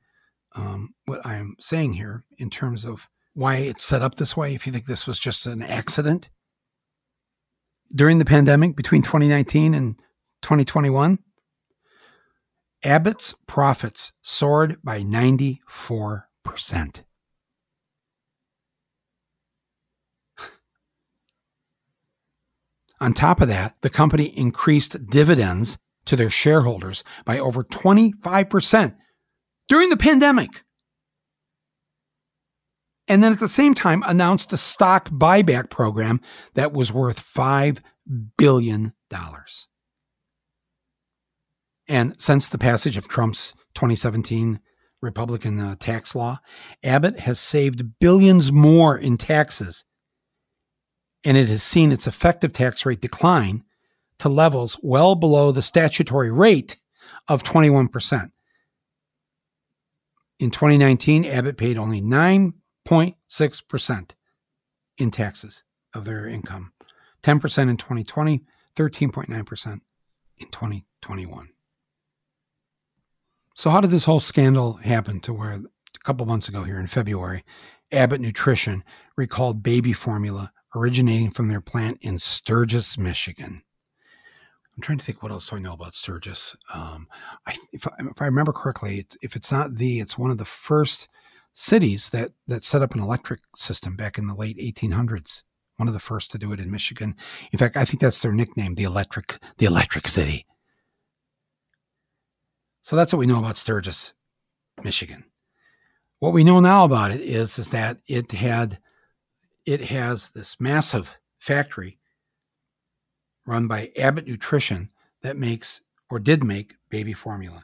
um, 0.55 0.93
what 1.05 1.25
I'm 1.25 1.55
saying 1.59 1.93
here 1.93 2.25
in 2.37 2.49
terms 2.49 2.85
of 2.85 3.07
why 3.33 3.57
it's 3.57 3.83
set 3.83 4.03
up 4.03 4.15
this 4.15 4.37
way, 4.37 4.53
if 4.53 4.67
you 4.67 4.71
think 4.71 4.85
this 4.85 5.07
was 5.07 5.17
just 5.17 5.45
an 5.47 5.63
accident, 5.63 6.29
during 7.95 8.19
the 8.19 8.25
pandemic 8.25 8.75
between 8.75 9.01
2019 9.01 9.73
and 9.73 9.97
2021, 10.41 11.19
Abbott's 12.83 13.33
profits 13.47 14.11
soared 14.21 14.77
by 14.83 15.01
94%. 15.01 17.03
On 23.01 23.13
top 23.13 23.41
of 23.41 23.49
that, 23.49 23.75
the 23.81 23.89
company 23.89 24.25
increased 24.37 25.07
dividends 25.07 25.77
to 26.05 26.15
their 26.15 26.29
shareholders 26.29 27.03
by 27.25 27.37
over 27.37 27.63
25% 27.63 28.95
during 29.67 29.89
the 29.89 29.97
pandemic. 29.97 30.63
And 33.07 33.21
then 33.21 33.33
at 33.33 33.39
the 33.39 33.49
same 33.49 33.73
time 33.73 34.03
announced 34.05 34.53
a 34.53 34.57
stock 34.57 35.09
buyback 35.09 35.69
program 35.69 36.21
that 36.53 36.71
was 36.71 36.93
worth 36.93 37.19
$5 37.19 37.79
billion. 38.37 38.93
And 41.87 42.19
since 42.19 42.49
the 42.49 42.57
passage 42.57 42.97
of 42.97 43.07
Trump's 43.07 43.53
2017 43.75 44.59
Republican 45.01 45.59
uh, 45.59 45.75
tax 45.77 46.15
law, 46.15 46.39
Abbott 46.83 47.19
has 47.19 47.39
saved 47.39 47.99
billions 47.99 48.51
more 48.51 48.97
in 48.97 49.17
taxes, 49.17 49.85
and 51.23 51.37
it 51.37 51.47
has 51.47 51.61
seen 51.61 51.91
its 51.91 52.07
effective 52.07 52.53
tax 52.53 52.83
rate 52.85 53.01
decline 53.01 53.63
to 54.19 54.29
levels 54.29 54.77
well 54.81 55.15
below 55.15 55.51
the 55.51 55.61
statutory 55.61 56.31
rate 56.31 56.77
of 57.27 57.43
21%. 57.43 58.31
In 60.39 60.51
2019, 60.51 61.25
Abbott 61.25 61.57
paid 61.57 61.77
only 61.77 62.01
9.6% 62.01 64.15
in 64.97 65.11
taxes 65.11 65.63
of 65.93 66.05
their 66.05 66.25
income, 66.27 66.71
10% 67.23 67.69
in 67.69 67.77
2020, 67.77 68.41
13.9% 68.75 69.81
in 70.37 70.47
2021. 70.47 71.52
So, 73.55 73.69
how 73.69 73.81
did 73.81 73.91
this 73.91 74.05
whole 74.05 74.19
scandal 74.19 74.73
happen 74.73 75.19
to 75.21 75.33
where 75.33 75.51
a 75.51 75.61
couple 76.03 76.25
months 76.25 76.49
ago 76.49 76.63
here 76.63 76.79
in 76.79 76.87
February, 76.87 77.43
Abbott 77.91 78.19
Nutrition 78.19 78.83
recalled 79.15 79.61
baby 79.61 79.93
formula 79.93 80.51
originating 80.75 81.29
from 81.29 81.49
their 81.49 81.61
plant 81.61 81.99
in 82.01 82.17
Sturgis, 82.17 82.97
Michigan? 82.97 83.61
I'm 84.75 84.81
trying 84.81 84.97
to 84.97 85.05
think 85.05 85.21
what 85.21 85.31
else 85.31 85.49
do 85.49 85.57
I 85.57 85.59
know 85.59 85.73
about 85.73 85.93
Sturgis. 85.93 86.55
Um, 86.73 87.07
I, 87.45 87.55
if, 87.71 87.87
I, 87.87 87.91
if, 87.99 88.19
I, 88.19 88.25
remember 88.25 88.53
correctly, 88.53 89.05
if 89.21 89.35
it's 89.35 89.51
not 89.51 89.75
the, 89.75 89.99
it's 89.99 90.17
one 90.17 90.31
of 90.31 90.39
the 90.39 90.45
first 90.45 91.07
cities 91.53 92.09
that 92.09 92.31
that 92.47 92.63
set 92.63 92.81
up 92.81 92.95
an 92.95 93.01
electric 93.01 93.41
system 93.55 93.95
back 93.95 94.17
in 94.17 94.25
the 94.25 94.33
late 94.33 94.57
1800s. 94.57 95.43
One 95.77 95.87
of 95.87 95.93
the 95.93 95.99
first 95.99 96.31
to 96.31 96.39
do 96.39 96.53
it 96.53 96.59
in 96.59 96.71
Michigan. 96.71 97.15
In 97.51 97.59
fact, 97.59 97.77
I 97.77 97.85
think 97.85 97.99
that's 97.99 98.21
their 98.21 98.31
nickname, 98.31 98.75
the 98.75 98.83
electric, 98.83 99.37
the 99.57 99.65
electric 99.65 100.07
city. 100.07 100.45
So 102.83 102.97
that's 102.97 103.13
what 103.13 103.19
we 103.19 103.25
know 103.25 103.39
about 103.39 103.57
Sturgis, 103.57 104.13
Michigan. 104.83 105.23
What 106.19 106.33
we 106.33 106.43
know 106.43 106.59
now 106.59 106.83
about 106.83 107.11
it 107.11 107.21
is, 107.21 107.57
is 107.57 107.69
that 107.69 107.97
it 108.07 108.31
had 108.33 108.77
it 109.65 109.85
has 109.85 110.31
this 110.31 110.59
massive 110.59 111.17
factory 111.39 111.97
run 113.45 113.67
by 113.67 113.91
Abbott 113.97 114.27
Nutrition 114.27 114.89
that 115.21 115.37
makes 115.37 115.81
or 116.09 116.19
did 116.19 116.43
make 116.43 116.75
baby 116.89 117.13
formula. 117.13 117.63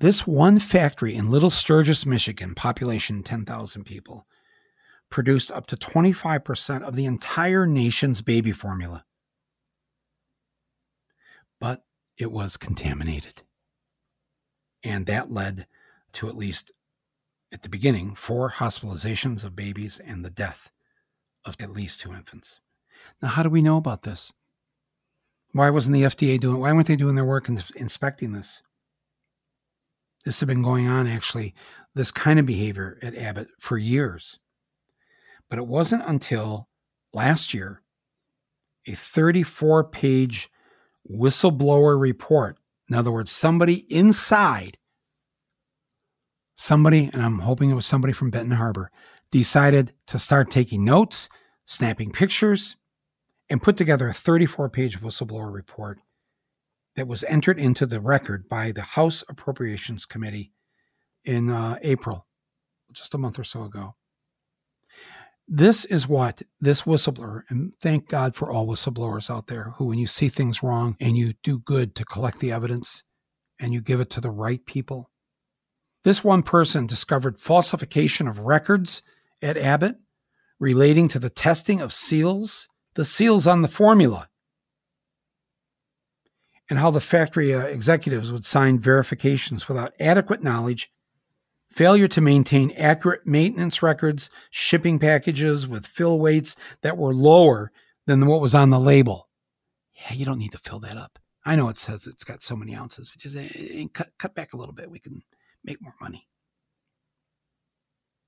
This 0.00 0.26
one 0.26 0.58
factory 0.58 1.14
in 1.14 1.30
Little 1.30 1.50
Sturgis, 1.50 2.06
Michigan, 2.06 2.54
population 2.54 3.22
10,000 3.22 3.84
people, 3.84 4.26
produced 5.10 5.50
up 5.50 5.66
to 5.66 5.76
25% 5.76 6.82
of 6.82 6.96
the 6.96 7.04
entire 7.04 7.66
nation's 7.66 8.22
baby 8.22 8.52
formula. 8.52 9.04
But 11.60 11.84
it 12.16 12.32
was 12.32 12.56
contaminated. 12.56 13.42
And 14.88 15.04
that 15.04 15.30
led 15.30 15.66
to 16.14 16.30
at 16.30 16.36
least 16.36 16.72
at 17.52 17.60
the 17.60 17.68
beginning 17.68 18.14
four 18.14 18.52
hospitalizations 18.52 19.44
of 19.44 19.54
babies 19.54 19.98
and 19.98 20.24
the 20.24 20.30
death 20.30 20.72
of 21.44 21.56
at 21.60 21.70
least 21.70 22.00
two 22.00 22.14
infants. 22.14 22.60
Now, 23.20 23.28
how 23.28 23.42
do 23.42 23.50
we 23.50 23.60
know 23.60 23.76
about 23.76 24.02
this? 24.02 24.32
Why 25.52 25.68
wasn't 25.68 25.92
the 25.92 26.04
FDA 26.04 26.40
doing? 26.40 26.58
Why 26.58 26.72
weren't 26.72 26.86
they 26.86 26.96
doing 26.96 27.16
their 27.16 27.24
work 27.26 27.50
in 27.50 27.60
inspecting 27.76 28.32
this? 28.32 28.62
This 30.24 30.40
had 30.40 30.48
been 30.48 30.62
going 30.62 30.88
on 30.88 31.06
actually, 31.06 31.54
this 31.94 32.10
kind 32.10 32.38
of 32.38 32.46
behavior 32.46 32.98
at 33.02 33.16
Abbott 33.16 33.48
for 33.60 33.76
years. 33.76 34.38
But 35.50 35.58
it 35.58 35.66
wasn't 35.66 36.02
until 36.06 36.68
last 37.12 37.52
year, 37.52 37.82
a 38.86 38.92
34 38.92 39.84
page 39.84 40.50
whistleblower 41.10 42.00
report 42.00 42.58
in 42.88 42.94
other 42.94 43.12
words, 43.12 43.30
somebody 43.30 43.84
inside, 43.92 44.78
somebody, 46.56 47.10
and 47.12 47.22
I'm 47.22 47.40
hoping 47.40 47.70
it 47.70 47.74
was 47.74 47.86
somebody 47.86 48.12
from 48.12 48.30
Benton 48.30 48.56
Harbor, 48.56 48.90
decided 49.30 49.92
to 50.06 50.18
start 50.18 50.50
taking 50.50 50.84
notes, 50.84 51.28
snapping 51.64 52.12
pictures, 52.12 52.76
and 53.50 53.62
put 53.62 53.76
together 53.76 54.08
a 54.08 54.14
34 54.14 54.70
page 54.70 55.00
whistleblower 55.00 55.52
report 55.52 55.98
that 56.96 57.06
was 57.06 57.24
entered 57.24 57.58
into 57.58 57.86
the 57.86 58.00
record 58.00 58.48
by 58.48 58.72
the 58.72 58.82
House 58.82 59.22
Appropriations 59.28 60.06
Committee 60.06 60.52
in 61.24 61.50
uh, 61.50 61.78
April, 61.82 62.26
just 62.92 63.14
a 63.14 63.18
month 63.18 63.38
or 63.38 63.44
so 63.44 63.62
ago. 63.62 63.94
This 65.50 65.86
is 65.86 66.06
what 66.06 66.42
this 66.60 66.82
whistleblower, 66.82 67.42
and 67.48 67.74
thank 67.80 68.08
God 68.08 68.34
for 68.34 68.52
all 68.52 68.66
whistleblowers 68.66 69.34
out 69.34 69.46
there 69.46 69.72
who, 69.76 69.86
when 69.86 69.98
you 69.98 70.06
see 70.06 70.28
things 70.28 70.62
wrong 70.62 70.94
and 71.00 71.16
you 71.16 71.32
do 71.42 71.58
good 71.60 71.94
to 71.94 72.04
collect 72.04 72.40
the 72.40 72.52
evidence 72.52 73.02
and 73.58 73.72
you 73.72 73.80
give 73.80 73.98
it 74.00 74.10
to 74.10 74.20
the 74.20 74.30
right 74.30 74.64
people. 74.66 75.10
This 76.04 76.22
one 76.22 76.42
person 76.42 76.86
discovered 76.86 77.40
falsification 77.40 78.28
of 78.28 78.40
records 78.40 79.02
at 79.40 79.56
Abbott 79.56 79.96
relating 80.60 81.08
to 81.08 81.18
the 81.18 81.30
testing 81.30 81.80
of 81.80 81.94
seals, 81.94 82.68
the 82.94 83.04
seals 83.04 83.46
on 83.46 83.62
the 83.62 83.68
formula, 83.68 84.28
and 86.68 86.78
how 86.78 86.90
the 86.90 87.00
factory 87.00 87.54
uh, 87.54 87.60
executives 87.60 88.30
would 88.30 88.44
sign 88.44 88.78
verifications 88.78 89.66
without 89.66 89.94
adequate 89.98 90.42
knowledge 90.42 90.90
failure 91.70 92.08
to 92.08 92.20
maintain 92.20 92.72
accurate 92.72 93.26
maintenance 93.26 93.82
records, 93.82 94.30
shipping 94.50 94.98
packages 94.98 95.68
with 95.68 95.86
fill 95.86 96.18
weights 96.18 96.56
that 96.82 96.96
were 96.96 97.14
lower 97.14 97.70
than 98.06 98.26
what 98.26 98.40
was 98.40 98.54
on 98.54 98.70
the 98.70 98.80
label. 98.80 99.28
Yeah, 99.94 100.14
you 100.14 100.24
don't 100.24 100.38
need 100.38 100.52
to 100.52 100.58
fill 100.58 100.80
that 100.80 100.96
up. 100.96 101.18
I 101.44 101.56
know 101.56 101.68
it 101.68 101.78
says 101.78 102.06
it's 102.06 102.24
got 102.24 102.42
so 102.42 102.56
many 102.56 102.74
ounces, 102.74 103.08
but 103.08 103.20
just 103.20 103.36
uh, 103.36 103.88
cut, 103.94 104.10
cut 104.18 104.34
back 104.34 104.52
a 104.52 104.56
little 104.56 104.74
bit. 104.74 104.90
We 104.90 104.98
can 104.98 105.22
make 105.64 105.80
more 105.82 105.94
money. 106.00 106.26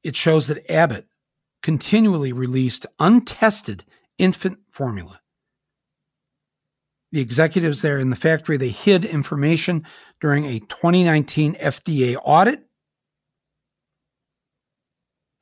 It 0.03 0.17
shows 0.17 0.47
that 0.47 0.71
Abbott 0.71 1.07
continually 1.63 2.33
released 2.33 2.87
untested 2.99 3.85
infant 4.19 4.59
formula. 4.69 5.21
The 7.13 7.21
executives 7.21 7.83
there 7.83 7.99
in 7.99 8.11
the 8.11 8.17
factory, 8.17 8.57
they 8.57 8.69
hid 8.69 9.05
information 9.05 9.85
during 10.21 10.45
a 10.45 10.61
2019 10.61 11.55
FDA 11.55 12.17
audit 12.23 12.65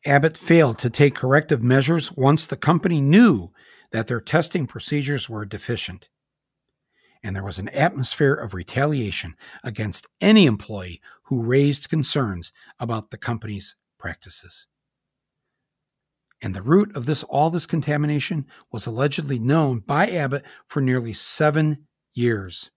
Abbott 0.09 0.39
failed 0.39 0.79
to 0.79 0.89
take 0.89 1.15
corrective 1.15 1.63
measures 1.63 2.11
once 2.11 2.47
the 2.47 2.57
company 2.57 3.01
knew 3.01 3.53
that 3.93 4.07
their 4.07 4.21
testing 4.21 4.67
procedures 4.67 5.29
were 5.29 5.45
deficient. 5.45 6.09
And 7.23 7.37
there 7.37 7.45
was 7.45 7.59
an 7.59 7.69
atmosphere 7.69 8.33
of 8.33 8.55
retaliation 8.55 9.35
against 9.63 10.07
any 10.21 10.47
employee 10.47 11.03
who 11.25 11.43
raised 11.43 11.91
concerns 11.91 12.53
about 12.81 13.11
the 13.11 13.19
company's 13.19 13.77
practices. 13.99 14.67
And 16.41 16.55
the 16.55 16.63
root 16.63 16.95
of 16.97 17.05
this 17.05 17.23
all 17.25 17.51
this 17.51 17.67
contamination 17.67 18.47
was 18.73 18.87
allegedly 18.87 19.39
known 19.39 19.81
by 19.81 20.07
Abbott 20.07 20.45
for 20.67 20.81
nearly 20.81 21.13
seven 21.13 21.87
years. 22.15 22.71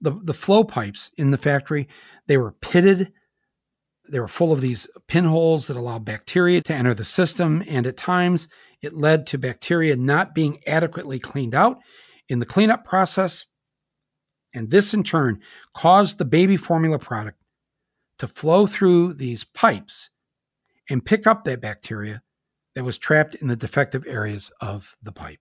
The, 0.00 0.18
the 0.22 0.34
flow 0.34 0.64
pipes 0.64 1.12
in 1.16 1.30
the 1.30 1.38
factory, 1.38 1.86
they 2.26 2.36
were 2.36 2.52
pitted 2.52 3.12
they 4.08 4.20
were 4.20 4.28
full 4.28 4.52
of 4.52 4.60
these 4.60 4.86
pinholes 5.08 5.66
that 5.66 5.76
allowed 5.76 6.04
bacteria 6.04 6.60
to 6.62 6.74
enter 6.74 6.94
the 6.94 7.04
system, 7.04 7.64
and 7.68 7.86
at 7.86 7.96
times 7.96 8.48
it 8.82 8.92
led 8.92 9.26
to 9.28 9.38
bacteria 9.38 9.96
not 9.96 10.34
being 10.34 10.60
adequately 10.66 11.18
cleaned 11.18 11.54
out 11.54 11.78
in 12.28 12.38
the 12.38 12.46
cleanup 12.46 12.84
process. 12.84 13.46
And 14.54 14.70
this 14.70 14.94
in 14.94 15.02
turn 15.02 15.40
caused 15.76 16.18
the 16.18 16.24
baby 16.24 16.56
formula 16.56 16.98
product 16.98 17.38
to 18.18 18.28
flow 18.28 18.66
through 18.66 19.14
these 19.14 19.44
pipes 19.44 20.10
and 20.88 21.04
pick 21.04 21.26
up 21.26 21.44
that 21.44 21.60
bacteria 21.60 22.22
that 22.74 22.84
was 22.84 22.98
trapped 22.98 23.34
in 23.36 23.48
the 23.48 23.56
defective 23.56 24.04
areas 24.06 24.52
of 24.60 24.96
the 25.02 25.12
pipe. 25.12 25.40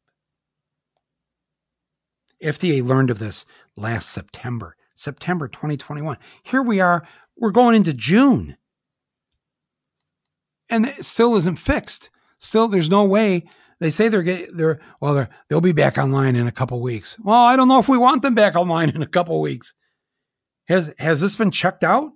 FDA 2.43 2.83
learned 2.83 3.09
of 3.09 3.19
this 3.19 3.45
last 3.75 4.09
September, 4.09 4.75
September 4.95 5.47
2021. 5.47 6.17
Here 6.43 6.61
we 6.61 6.79
are 6.79 7.07
we're 7.37 7.51
going 7.51 7.75
into 7.75 7.93
June. 7.93 8.57
And 10.69 10.85
it 10.85 11.05
still 11.05 11.35
isn't 11.35 11.57
fixed. 11.57 12.09
Still, 12.39 12.67
there's 12.67 12.89
no 12.89 13.05
way. 13.05 13.43
They 13.79 13.89
say 13.89 14.07
they're 14.07 14.23
get, 14.23 14.55
they're 14.55 14.79
well, 15.01 15.13
they're, 15.13 15.29
they'll 15.49 15.61
be 15.61 15.71
back 15.71 15.97
online 15.97 16.35
in 16.35 16.47
a 16.47 16.51
couple 16.51 16.81
weeks. 16.81 17.17
Well, 17.19 17.35
I 17.35 17.55
don't 17.55 17.67
know 17.67 17.79
if 17.79 17.89
we 17.89 17.97
want 17.97 18.21
them 18.21 18.35
back 18.35 18.55
online 18.55 18.89
in 18.89 19.01
a 19.01 19.07
couple 19.07 19.39
weeks. 19.41 19.73
Has 20.67 20.93
has 20.99 21.19
this 21.19 21.35
been 21.35 21.51
checked 21.51 21.83
out? 21.83 22.11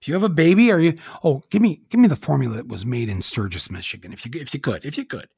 If 0.00 0.08
you 0.08 0.14
have 0.14 0.24
a 0.24 0.28
baby, 0.28 0.72
are 0.72 0.80
you? 0.80 0.98
Oh, 1.22 1.42
give 1.50 1.62
me 1.62 1.82
give 1.88 2.00
me 2.00 2.08
the 2.08 2.16
formula 2.16 2.56
that 2.56 2.68
was 2.68 2.84
made 2.84 3.08
in 3.08 3.22
Sturgis, 3.22 3.70
Michigan. 3.70 4.12
If 4.12 4.24
you 4.24 4.32
if 4.40 4.52
you 4.52 4.60
could, 4.60 4.84
if 4.84 4.98
you 4.98 5.04
could, 5.04 5.28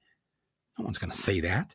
no 0.78 0.84
one's 0.84 0.98
going 0.98 1.10
to 1.10 1.16
say 1.16 1.40
that. 1.40 1.74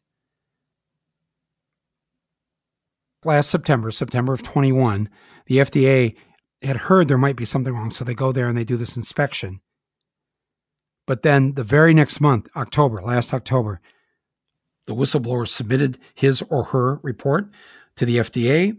Last 3.25 3.49
September, 3.49 3.91
September 3.91 4.33
of 4.33 4.43
21, 4.43 5.09
the 5.47 5.57
FDA 5.57 6.15
had 6.61 6.77
heard 6.77 7.07
there 7.07 7.17
might 7.17 7.35
be 7.35 7.45
something 7.45 7.73
wrong. 7.73 7.91
So 7.91 8.03
they 8.03 8.13
go 8.13 8.31
there 8.31 8.47
and 8.47 8.57
they 8.57 8.63
do 8.63 8.77
this 8.77 8.97
inspection. 8.97 9.61
But 11.05 11.21
then 11.21 11.53
the 11.53 11.63
very 11.63 11.93
next 11.93 12.21
month, 12.21 12.47
October, 12.55 13.01
last 13.01 13.33
October, 13.33 13.81
the 14.87 14.95
whistleblower 14.95 15.47
submitted 15.47 15.99
his 16.13 16.41
or 16.49 16.65
her 16.65 16.99
report 17.03 17.49
to 17.97 18.05
the 18.05 18.17
FDA. 18.17 18.77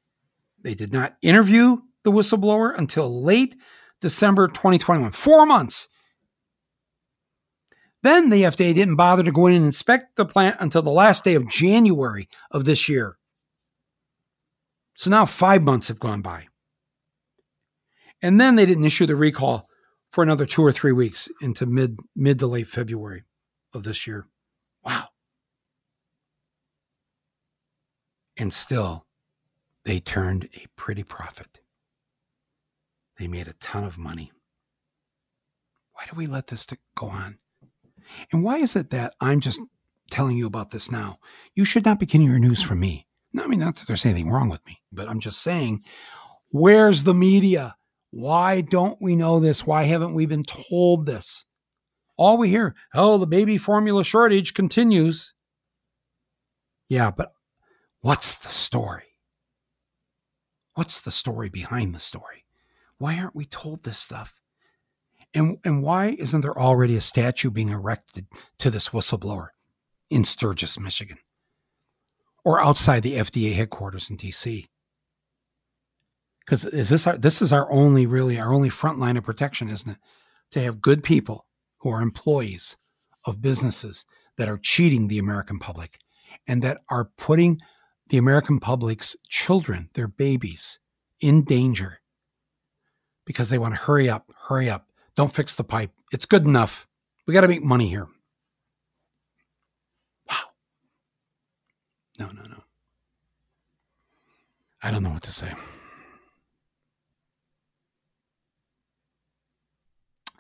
They 0.63 0.75
did 0.75 0.93
not 0.93 1.17
interview 1.23 1.79
the 2.03 2.13
whistleblower 2.13 2.77
until 2.77 3.23
late 3.23 3.57
December 4.01 4.49
2021, 4.49 5.13
four 5.13 5.47
months. 5.47 5.89
Then 8.03 8.29
the 8.29 8.43
FDA 8.43 8.75
didn't 8.75 8.97
bother 8.97 9.23
to 9.23 9.33
go 9.33 9.47
in 9.47 9.55
and 9.55 9.65
inspect 9.65 10.17
the 10.17 10.27
plant 10.27 10.57
until 10.61 10.83
the 10.83 10.91
last 10.91 11.25
day 11.25 11.35
of 11.35 11.49
January 11.49 12.29
of 12.51 12.67
this 12.67 12.87
year. 12.87 13.17
So 14.95 15.11
now 15.11 15.27
five 15.27 15.63
months 15.63 15.89
have 15.89 16.01
gone 16.01 16.23
by. 16.23 16.47
And 18.23 18.41
then 18.41 18.57
they 18.57 18.65
didn't 18.65 18.85
issue 18.85 19.07
the 19.07 19.17
recall 19.17 19.69
for 20.11 20.23
another 20.23 20.47
two 20.47 20.63
or 20.63 20.73
three 20.73 20.93
weeks 20.93 21.29
into 21.43 21.67
mid 21.67 21.99
mid 22.15 22.39
to 22.39 22.47
late 22.47 22.69
February 22.69 23.25
of 23.73 23.83
this 23.83 24.07
year. 24.07 24.27
Wow. 24.85 25.09
And 28.37 28.53
still, 28.53 29.07
they 29.85 30.01
turned 30.01 30.49
a 30.55 30.67
pretty 30.77 31.03
profit. 31.03 31.61
They 33.19 33.29
made 33.29 33.49
a 33.49 33.53
ton 33.55 33.85
of 33.85 33.99
money. 33.99 34.33
Why 35.93 36.07
do 36.11 36.17
we 36.17 36.27
let 36.27 36.49
this 36.49 36.67
go 36.97 37.09
on? 37.09 37.39
And 38.33 38.43
why 38.43 38.59
is 38.59 38.75
it 38.77 38.91
that 38.91 39.15
I'm 39.21 39.41
just 39.41 39.61
telling 40.11 40.37
you 40.37 40.47
about 40.47 40.71
this 40.71 40.91
now? 40.91 41.19
You 41.55 41.65
should 41.65 41.85
not 41.85 42.01
be 42.01 42.07
getting 42.07 42.27
your 42.27 42.39
news 42.39 42.61
from 42.61 42.81
me. 42.81 43.07
I 43.39 43.47
mean, 43.47 43.61
not 43.61 43.77
that 43.77 43.89
there's 43.89 44.05
anything 44.05 44.31
wrong 44.31 44.49
with 44.49 44.65
me, 44.67 44.81
but 44.93 45.09
I'm 45.09 45.21
just 45.21 45.43
saying, 45.43 45.83
where's 46.51 47.05
the 47.05 47.15
media? 47.15 47.77
Why 48.11 48.61
don't 48.61 49.01
we 49.01 49.17
know 49.17 49.41
this? 49.41 49.67
Why 49.67 49.85
haven't 49.85 50.15
we 50.15 50.27
been 50.27 50.45
told 50.45 51.07
this? 51.07 51.45
All 52.17 52.39
we 52.39 52.49
hear, 52.49 52.77
oh, 52.95 53.19
the 53.19 53.27
baby 53.27 53.59
formula 53.59 54.05
shortage 54.05 54.55
continues. 54.55 55.35
Yeah, 56.89 57.11
but 57.11 57.33
what's 58.03 58.37
the 58.37 58.51
story? 58.51 59.19
What's 60.75 61.01
the 61.01 61.11
story 61.11 61.49
behind 61.49 61.95
the 61.95 62.01
story? 62.01 62.45
Why 62.99 63.19
aren't 63.19 63.35
we 63.35 63.47
told 63.47 63.83
this 63.83 63.99
stuff? 63.99 64.35
And, 65.33 65.59
and 65.65 65.83
why 65.83 66.15
isn't 66.19 66.43
there 66.43 66.57
already 66.57 66.97
a 66.97 67.01
statue 67.01 67.51
being 67.51 67.71
erected 67.71 68.27
to 68.59 68.71
this 68.71 68.91
whistleblower 68.91 69.49
in 70.09 70.23
Sturgis, 70.23 70.79
Michigan? 70.79 71.19
Or 72.45 72.63
outside 72.63 73.03
the 73.03 73.15
FDA 73.15 73.55
headquarters 73.55 74.11
in 74.11 74.17
DC? 74.17 74.67
Because 76.41 76.67
is 76.67 76.91
this 76.91 77.07
our, 77.07 77.17
this 77.17 77.41
is 77.41 77.53
our 77.53 77.71
only 77.73 78.07
really 78.07 78.39
our 78.39 78.53
only 78.53 78.69
front 78.69 78.99
line 78.99 79.17
of 79.17 79.25
protection, 79.25 79.71
isn't 79.71 79.91
it? 79.91 79.99
To 80.53 80.61
have 80.61 80.83
good 80.83 81.03
people 81.03 81.47
who 81.79 81.91
are 81.91 82.03
employees 82.03 82.77
of 83.25 83.41
businesses 83.41 84.05
that 84.37 84.49
are 84.49 84.59
cheating 84.59 85.09
the 85.09 85.19
American 85.19 85.59
public 85.59 85.99
and 86.47 86.61
that 86.63 86.83
are 86.91 87.11
putting 87.17 87.61
the 88.09 88.19
American 88.19 88.61
public's 88.61 89.17
children, 89.29 89.89
their 89.95 90.09
babies, 90.09 90.79
in 91.21 91.43
danger 91.43 92.01
because 93.25 93.49
they 93.49 93.59
want 93.59 93.75
to 93.75 93.81
hurry 93.81 94.09
up, 94.09 94.31
hurry 94.49 94.69
up. 94.69 94.87
Don't 95.17 95.33
fix 95.33 95.57
the 95.57 95.65
pipe. 95.65 95.91
It's 96.13 96.27
good 96.27 96.45
enough. 96.45 96.87
We 97.27 97.35
got 97.35 97.43
to 97.43 97.49
make 97.49 97.63
money 97.63 97.89
here. 97.89 98.09
Wow. 100.29 100.37
No, 102.19 102.27
no, 102.27 102.43
no. 102.43 102.63
I 104.83 104.91
don't 104.91 105.03
know 105.03 105.11
what 105.11 105.23
to 105.23 105.33
say. 105.33 105.53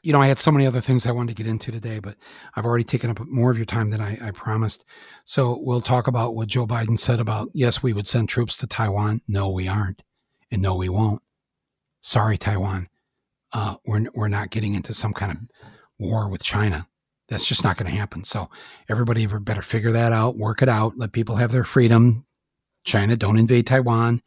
you 0.04 0.12
know, 0.12 0.20
I 0.20 0.26
had 0.26 0.38
so 0.38 0.52
many 0.52 0.66
other 0.66 0.82
things 0.82 1.06
I 1.06 1.12
wanted 1.12 1.34
to 1.34 1.42
get 1.42 1.50
into 1.50 1.72
today, 1.72 1.98
but 1.98 2.16
I've 2.54 2.66
already 2.66 2.84
taken 2.84 3.08
up 3.08 3.20
more 3.26 3.50
of 3.50 3.56
your 3.56 3.64
time 3.64 3.88
than 3.88 4.02
I, 4.02 4.18
I, 4.22 4.30
promised. 4.32 4.84
So 5.24 5.58
we'll 5.62 5.80
talk 5.80 6.06
about 6.06 6.34
what 6.34 6.48
Joe 6.48 6.66
Biden 6.66 6.98
said 6.98 7.20
about 7.20 7.48
yes, 7.54 7.82
we 7.82 7.94
would 7.94 8.06
send 8.06 8.28
troops 8.28 8.58
to 8.58 8.66
Taiwan. 8.66 9.22
No, 9.26 9.48
we 9.48 9.66
aren't. 9.66 10.02
And 10.50 10.60
no, 10.60 10.76
we 10.76 10.90
won't. 10.90 11.22
Sorry, 12.02 12.36
Taiwan. 12.36 12.88
Uh, 13.54 13.76
we're, 13.86 14.04
we're 14.14 14.28
not 14.28 14.50
getting 14.50 14.74
into 14.74 14.92
some 14.92 15.14
kind 15.14 15.32
of 15.32 15.38
war 15.98 16.28
with 16.28 16.42
China. 16.42 16.86
That's 17.28 17.46
just 17.46 17.64
not 17.64 17.76
going 17.76 17.90
to 17.90 17.98
happen. 17.98 18.24
So 18.24 18.50
everybody 18.88 19.26
better 19.26 19.62
figure 19.62 19.92
that 19.92 20.12
out, 20.12 20.36
work 20.36 20.62
it 20.62 20.68
out, 20.68 20.98
let 20.98 21.12
people 21.12 21.36
have 21.36 21.52
their 21.52 21.64
freedom. 21.64 22.26
China, 22.84 23.16
don't 23.16 23.38
invade 23.38 23.66
Taiwan. 23.66 24.20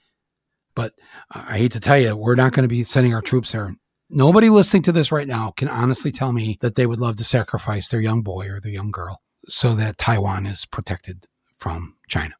But 0.75 0.93
I 1.31 1.57
hate 1.57 1.71
to 1.73 1.79
tell 1.79 1.99
you, 1.99 2.15
we're 2.15 2.35
not 2.35 2.53
going 2.53 2.63
to 2.63 2.67
be 2.67 2.83
sending 2.83 3.13
our 3.13 3.21
troops 3.21 3.51
there 3.51 3.75
Nobody 4.09 4.47
listening 4.49 4.83
to 4.83 4.93
this 4.93 5.11
right 5.11 5.27
now 5.27 5.51
can 5.51 5.67
honestly 5.67 6.13
tell 6.13 6.31
me 6.31 6.57
that 6.61 6.75
they 6.75 6.85
would 6.85 6.99
love 6.99 7.17
to 7.17 7.25
sacrifice 7.25 7.89
their 7.89 7.99
young 7.99 8.21
boy 8.21 8.47
or 8.47 8.61
their 8.61 8.71
young 8.71 8.89
girl 8.89 9.21
so 9.49 9.75
that 9.75 9.97
Taiwan 9.97 10.45
is 10.45 10.65
protected 10.65 11.25
from 11.57 11.97
China. 12.07 12.33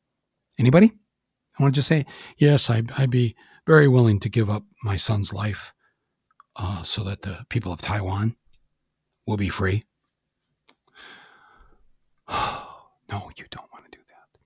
Anybody? 0.58 0.94
I 1.60 1.64
want 1.64 1.76
to 1.76 1.80
just 1.80 1.90
say, 1.90 2.06
yes, 2.38 2.70
I'd, 2.70 2.92
I'd 2.98 3.10
be 3.10 3.36
very 3.66 3.90
willing 3.90 4.22
to 4.22 4.30
give 4.30 4.50
up 4.50 4.64
my 4.82 4.96
son's 4.96 5.34
life 5.34 5.74
uh, 6.56 6.84
so 6.84 7.04
that 7.04 7.24
the 7.24 7.46
people 7.50 7.74
of 7.74 7.82
Taiwan 7.82 8.38
will 9.26 9.38
be 9.38 9.50
free. 9.50 9.84
no, 12.30 13.32
you 13.38 13.46
don't 13.50 13.72
want 13.72 13.86
to 13.86 13.98
do 13.98 14.04
that. 14.08 14.40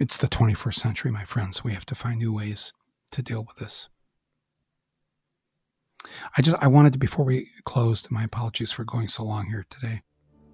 It's 0.00 0.16
the 0.16 0.28
21st 0.28 0.74
century, 0.74 1.10
my 1.10 1.24
friends. 1.24 1.64
We 1.64 1.72
have 1.72 1.86
to 1.86 1.94
find 1.94 2.18
new 2.18 2.32
ways 2.32 2.72
to 3.12 3.22
deal 3.22 3.44
with 3.44 3.56
this. 3.56 3.88
I 6.36 6.42
just 6.42 6.56
I 6.60 6.68
wanted 6.68 6.92
to 6.94 6.98
before 6.98 7.24
we 7.24 7.50
closed. 7.64 8.10
My 8.10 8.24
apologies 8.24 8.72
for 8.72 8.84
going 8.84 9.08
so 9.08 9.24
long 9.24 9.46
here 9.46 9.66
today. 9.68 10.02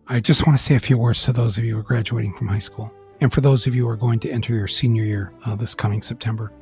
I 0.07 0.21
just 0.21 0.47
want 0.47 0.59
to 0.59 0.63
say 0.63 0.75
a 0.75 0.81
few 0.81 0.99
words 0.99 1.23
to 1.25 1.33
those 1.33 1.57
of 1.57 1.65
you 1.65 1.75
who 1.75 1.81
are 1.81 1.85
graduating 1.85 2.35
from 2.35 2.49
high 2.49 2.59
school, 2.59 2.93
and 3.21 3.33
for 3.33 3.41
those 3.41 3.67
of 3.67 3.75
you 3.75 3.85
who 3.85 3.89
are 3.89 3.97
going 3.97 4.19
to 4.21 4.31
enter 4.31 4.55
your 4.55 4.69
senior 4.69 5.05
year 5.05 5.33
uh, 5.47 5.55
this 5.55 5.75
coming 5.75 6.03
September. 6.03 6.53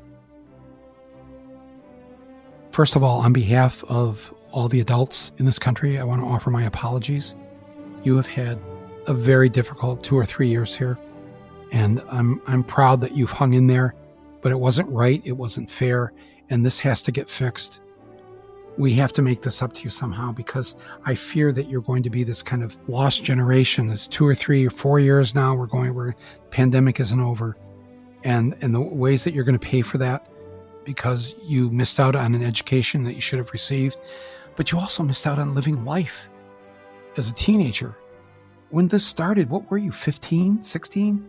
First 2.70 2.96
of 2.96 3.02
all, 3.02 3.20
on 3.20 3.32
behalf 3.32 3.84
of 3.84 4.32
all 4.50 4.68
the 4.68 4.80
adults 4.80 5.32
in 5.38 5.44
this 5.44 5.58
country, 5.58 5.98
I 5.98 6.04
want 6.04 6.22
to 6.22 6.26
offer 6.26 6.50
my 6.50 6.64
apologies. 6.64 7.34
You 8.02 8.16
have 8.16 8.26
had 8.26 8.58
a 9.06 9.14
very 9.14 9.48
difficult 9.48 10.02
two 10.02 10.16
or 10.16 10.26
three 10.26 10.48
years 10.48 10.76
here, 10.76 10.98
and 11.70 12.02
I'm 12.08 12.40
I'm 12.46 12.64
proud 12.64 13.00
that 13.00 13.12
you've 13.12 13.30
hung 13.30 13.54
in 13.54 13.66
there, 13.66 13.94
but 14.40 14.52
it 14.52 14.58
wasn't 14.58 14.88
right, 14.88 15.22
it 15.24 15.32
wasn't 15.32 15.70
fair, 15.70 16.12
and 16.50 16.64
this 16.64 16.78
has 16.80 17.02
to 17.02 17.12
get 17.12 17.30
fixed 17.30 17.80
we 18.78 18.92
have 18.94 19.12
to 19.12 19.22
make 19.22 19.42
this 19.42 19.62
up 19.62 19.72
to 19.74 19.84
you 19.84 19.90
somehow 19.90 20.32
because 20.32 20.76
I 21.04 21.14
fear 21.14 21.52
that 21.52 21.68
you're 21.68 21.82
going 21.82 22.02
to 22.04 22.10
be 22.10 22.24
this 22.24 22.42
kind 22.42 22.62
of 22.62 22.76
lost 22.88 23.22
generation. 23.22 23.90
It's 23.90 24.08
two 24.08 24.26
or 24.26 24.34
three 24.34 24.66
or 24.66 24.70
four 24.70 24.98
years 24.98 25.34
now. 25.34 25.54
We're 25.54 25.66
going 25.66 25.94
where 25.94 26.14
pandemic 26.50 26.98
isn't 27.00 27.20
over, 27.20 27.56
and 28.24 28.54
and 28.62 28.74
the 28.74 28.80
ways 28.80 29.24
that 29.24 29.34
you're 29.34 29.44
going 29.44 29.58
to 29.58 29.66
pay 29.66 29.82
for 29.82 29.98
that 29.98 30.28
because 30.84 31.34
you 31.42 31.70
missed 31.70 32.00
out 32.00 32.16
on 32.16 32.34
an 32.34 32.42
education 32.42 33.04
that 33.04 33.14
you 33.14 33.20
should 33.20 33.38
have 33.38 33.52
received, 33.52 33.96
but 34.56 34.72
you 34.72 34.78
also 34.78 35.02
missed 35.02 35.26
out 35.26 35.38
on 35.38 35.54
living 35.54 35.84
life 35.84 36.28
as 37.16 37.30
a 37.30 37.34
teenager. 37.34 37.96
When 38.72 38.88
this 38.88 39.04
started, 39.04 39.50
what 39.50 39.70
were 39.70 39.76
you, 39.76 39.92
15, 39.92 40.62
16, 40.62 41.28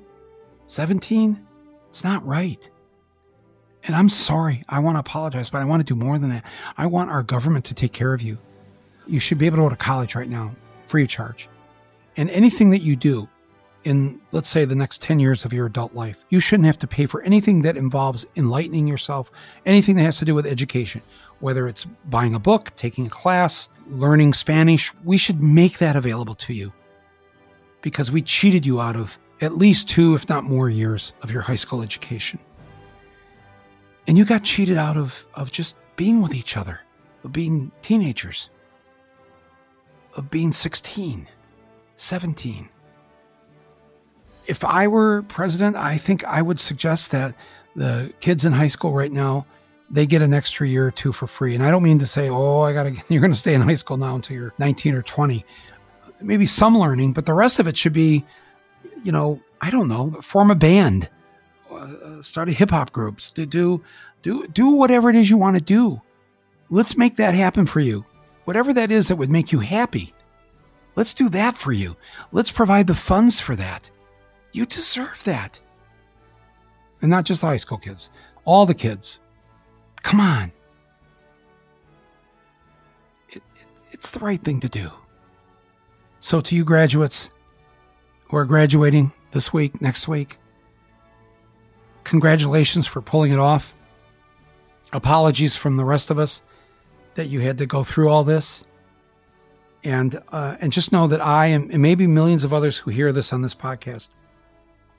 17? 0.67 1.47
It's 1.89 2.01
not 2.01 2.25
right. 2.25 2.69
And 3.83 3.97
I'm 3.97 4.07
sorry. 4.07 4.63
I 4.69 4.79
want 4.79 4.95
to 4.95 5.01
apologize, 5.01 5.49
but 5.49 5.57
I 5.57 5.65
want 5.65 5.81
to 5.81 5.93
do 5.93 5.93
more 5.93 6.17
than 6.17 6.29
that. 6.29 6.45
I 6.77 6.85
want 6.85 7.11
our 7.11 7.21
government 7.21 7.65
to 7.65 7.73
take 7.73 7.91
care 7.91 8.13
of 8.13 8.21
you. 8.21 8.37
You 9.07 9.19
should 9.19 9.39
be 9.39 9.45
able 9.45 9.57
to 9.57 9.63
go 9.63 9.69
to 9.69 9.75
college 9.75 10.15
right 10.15 10.29
now, 10.29 10.55
free 10.87 11.03
of 11.03 11.09
charge. 11.09 11.49
And 12.15 12.29
anything 12.29 12.69
that 12.69 12.81
you 12.81 12.95
do 12.95 13.27
in, 13.83 14.21
let's 14.31 14.47
say, 14.47 14.63
the 14.63 14.73
next 14.73 15.01
10 15.01 15.19
years 15.19 15.43
of 15.43 15.51
your 15.51 15.65
adult 15.65 15.93
life, 15.93 16.23
you 16.29 16.39
shouldn't 16.39 16.67
have 16.67 16.79
to 16.79 16.87
pay 16.87 17.07
for 17.07 17.23
anything 17.23 17.61
that 17.63 17.75
involves 17.75 18.25
enlightening 18.37 18.87
yourself, 18.87 19.29
anything 19.65 19.97
that 19.97 20.03
has 20.03 20.17
to 20.19 20.23
do 20.23 20.33
with 20.33 20.45
education, 20.47 21.01
whether 21.41 21.67
it's 21.67 21.83
buying 22.05 22.35
a 22.35 22.39
book, 22.39 22.71
taking 22.77 23.07
a 23.07 23.09
class, 23.09 23.67
learning 23.89 24.31
Spanish. 24.31 24.93
We 25.03 25.17
should 25.17 25.43
make 25.43 25.79
that 25.79 25.97
available 25.97 26.35
to 26.35 26.53
you 26.53 26.71
because 27.83 28.11
we 28.11 28.21
cheated 28.21 28.65
you 28.65 28.81
out 28.81 28.95
of 28.95 29.19
at 29.41 29.57
least 29.57 29.87
two, 29.87 30.15
if 30.15 30.27
not 30.27 30.45
more, 30.45 30.69
years 30.69 31.13
of 31.21 31.29
your 31.29 31.43
high 31.43 31.55
school 31.55 31.83
education. 31.83 32.39
And 34.07 34.17
you 34.17 34.25
got 34.25 34.43
cheated 34.43 34.77
out 34.77 34.97
of, 34.97 35.27
of 35.35 35.51
just 35.51 35.75
being 35.95 36.21
with 36.21 36.33
each 36.33 36.57
other, 36.57 36.79
of 37.23 37.31
being 37.31 37.71
teenagers, 37.81 38.49
of 40.15 40.31
being 40.31 40.51
16, 40.51 41.27
17. 41.97 42.69
If 44.47 44.63
I 44.63 44.87
were 44.87 45.23
president, 45.23 45.75
I 45.75 45.97
think 45.97 46.23
I 46.25 46.41
would 46.41 46.59
suggest 46.59 47.11
that 47.11 47.35
the 47.75 48.13
kids 48.21 48.45
in 48.45 48.53
high 48.53 48.67
school 48.67 48.93
right 48.93 49.11
now, 49.11 49.45
they 49.89 50.05
get 50.05 50.21
an 50.21 50.33
extra 50.33 50.67
year 50.67 50.87
or 50.87 50.91
two 50.91 51.11
for 51.11 51.27
free. 51.27 51.53
And 51.53 51.63
I 51.63 51.69
don't 51.69 51.83
mean 51.83 51.99
to 51.99 52.07
say, 52.07 52.29
oh, 52.29 52.61
I 52.61 52.73
got 52.73 52.83
to, 52.83 52.91
you're 53.09 53.21
going 53.21 53.33
to 53.33 53.39
stay 53.39 53.53
in 53.53 53.61
high 53.61 53.75
school 53.75 53.97
now 53.97 54.15
until 54.15 54.37
you're 54.37 54.53
19 54.57 54.95
or 54.95 55.01
20. 55.01 55.45
Maybe 56.23 56.45
some 56.45 56.77
learning, 56.77 57.13
but 57.13 57.25
the 57.25 57.33
rest 57.33 57.59
of 57.59 57.67
it 57.67 57.77
should 57.77 57.93
be, 57.93 58.25
you 59.03 59.11
know, 59.11 59.41
I 59.61 59.69
don't 59.69 59.87
know, 59.87 60.11
form 60.21 60.49
a 60.49 60.55
band 60.55 61.09
uh, 61.73 62.21
start 62.21 62.49
a 62.49 62.51
hip 62.51 62.69
hop 62.69 62.91
groups, 62.91 63.31
to 63.31 63.45
do 63.45 63.83
do 64.21 64.47
do 64.47 64.71
whatever 64.71 65.09
it 65.09 65.15
is 65.15 65.29
you 65.29 65.37
want 65.37 65.57
to 65.57 65.61
do. 65.61 66.01
Let's 66.69 66.97
make 66.97 67.17
that 67.17 67.35
happen 67.35 67.65
for 67.65 67.79
you. 67.79 68.05
Whatever 68.45 68.73
that 68.73 68.91
is 68.91 69.07
that 69.07 69.15
would 69.15 69.31
make 69.31 69.51
you 69.51 69.59
happy. 69.59 70.13
Let's 70.95 71.13
do 71.13 71.29
that 71.29 71.57
for 71.57 71.71
you. 71.71 71.95
Let's 72.31 72.51
provide 72.51 72.87
the 72.87 72.95
funds 72.95 73.39
for 73.39 73.55
that. 73.55 73.89
You 74.51 74.65
deserve 74.65 75.23
that. 75.23 75.59
And 77.01 77.09
not 77.09 77.25
just 77.25 77.41
the 77.41 77.47
high 77.47 77.57
school 77.57 77.77
kids, 77.77 78.11
all 78.45 78.65
the 78.65 78.73
kids. 78.73 79.19
Come 80.03 80.19
on. 80.19 80.51
It, 83.29 83.37
it, 83.37 83.67
it's 83.91 84.11
the 84.11 84.19
right 84.19 84.41
thing 84.41 84.59
to 84.59 84.69
do. 84.69 84.91
So, 86.23 86.39
to 86.39 86.55
you 86.55 86.63
graduates 86.63 87.31
who 88.29 88.37
are 88.37 88.45
graduating 88.45 89.11
this 89.31 89.51
week, 89.51 89.81
next 89.81 90.07
week, 90.07 90.37
congratulations 92.05 92.87
for 92.87 93.01
pulling 93.01 93.33
it 93.33 93.39
off. 93.39 93.75
Apologies 94.93 95.57
from 95.57 95.75
the 95.75 95.83
rest 95.83 96.09
of 96.09 96.19
us 96.19 96.41
that 97.15 97.27
you 97.27 97.41
had 97.41 97.57
to 97.57 97.65
go 97.65 97.83
through 97.83 98.07
all 98.07 98.23
this. 98.23 98.63
And 99.83 100.17
uh, 100.31 100.55
and 100.61 100.71
just 100.71 100.93
know 100.93 101.07
that 101.07 101.19
I 101.19 101.47
and, 101.47 101.69
and 101.73 101.81
maybe 101.81 102.07
millions 102.07 102.45
of 102.45 102.53
others 102.53 102.77
who 102.77 102.89
hear 102.89 103.11
this 103.11 103.33
on 103.33 103.41
this 103.41 103.53
podcast 103.53 104.09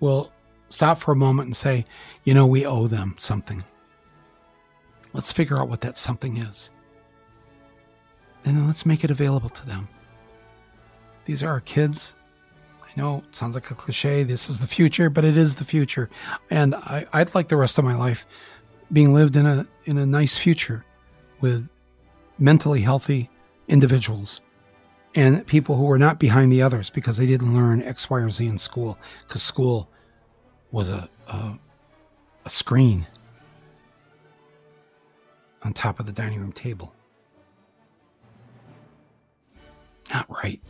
will 0.01 0.31
stop 0.69 0.99
for 0.99 1.13
a 1.13 1.17
moment 1.17 1.47
and 1.47 1.57
say, 1.57 1.87
you 2.25 2.35
know, 2.35 2.47
we 2.47 2.67
owe 2.67 2.87
them 2.87 3.17
something. 3.19 3.65
Let's 5.15 5.33
figure 5.33 5.59
out 5.59 5.71
what 5.71 5.81
that 5.81 5.97
something 5.97 6.37
is. 6.37 6.71
And 8.45 8.67
let's 8.67 8.85
make 8.85 9.05
it 9.05 9.11
available 9.11 9.49
to 9.49 9.67
them. 9.67 9.89
These 11.25 11.43
are 11.43 11.49
our 11.49 11.61
kids. 11.61 12.15
I 12.83 13.01
know 13.01 13.23
it 13.29 13.35
sounds 13.35 13.55
like 13.55 13.71
a 13.71 13.75
cliche. 13.75 14.23
This 14.23 14.49
is 14.49 14.61
the 14.61 14.67
future, 14.67 15.11
but 15.11 15.25
it 15.25 15.37
is 15.37 15.57
the 15.57 15.65
future. 15.65 16.11
And 16.51 16.75
I, 16.75 17.05
I'd 17.13 17.35
like 17.35 17.49
the 17.49 17.57
rest 17.57 17.79
of 17.79 17.85
my 17.85 17.97
life 17.97 18.27
being 18.93 19.15
lived 19.15 19.37
in 19.37 19.47
a 19.47 19.67
in 19.87 19.99
a 19.99 20.07
nice 20.07 20.37
future 20.37 20.85
with 21.41 21.69
mentally 22.39 22.81
healthy 22.81 23.31
individuals 23.69 24.41
and 25.15 25.47
people 25.47 25.77
who 25.77 25.85
were 25.85 25.99
not 25.99 26.19
behind 26.19 26.53
the 26.53 26.63
others 26.63 26.91
because 26.91 27.17
they 27.17 27.27
didn't 27.27 27.55
learn 27.55 27.83
X, 27.83 28.11
Y, 28.11 28.21
or 28.21 28.31
Z 28.31 28.47
in 28.47 28.59
school 28.59 28.99
because 29.21 29.43
school 29.43 29.89
was 30.73 30.91
a, 30.91 31.09
a, 31.29 31.53
a 32.45 32.49
screen 32.49 33.07
on 35.63 35.73
top 35.73 36.01
of 36.01 36.07
the 36.07 36.13
dining 36.13 36.41
room 36.41 36.53
table. 36.53 36.93
Not 40.13 40.29
right. 40.29 40.61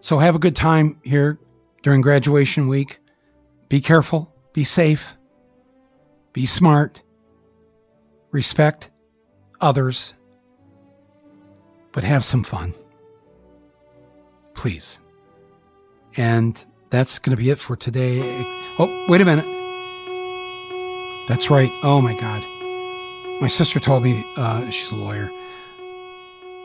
So 0.00 0.18
have 0.18 0.34
a 0.34 0.38
good 0.38 0.56
time 0.56 0.98
here 1.04 1.38
during 1.82 2.00
graduation 2.00 2.68
week. 2.68 2.98
Be 3.68 3.80
careful, 3.80 4.34
be 4.52 4.64
safe, 4.64 5.16
be 6.32 6.46
smart, 6.46 7.02
respect 8.30 8.90
others, 9.60 10.14
but 11.92 12.02
have 12.02 12.24
some 12.24 12.42
fun. 12.42 12.74
Please. 14.54 14.98
And 16.16 16.64
that's 16.88 17.18
going 17.18 17.36
to 17.36 17.40
be 17.40 17.50
it 17.50 17.58
for 17.58 17.76
today. 17.76 18.20
Oh, 18.78 19.06
wait 19.08 19.20
a 19.20 19.24
minute. 19.24 19.44
That's 21.28 21.50
right. 21.50 21.70
Oh 21.82 22.00
my 22.00 22.18
God. 22.18 22.42
My 23.40 23.48
sister 23.48 23.78
told 23.78 24.02
me, 24.02 24.24
uh, 24.36 24.68
she's 24.70 24.90
a 24.90 24.96
lawyer. 24.96 25.30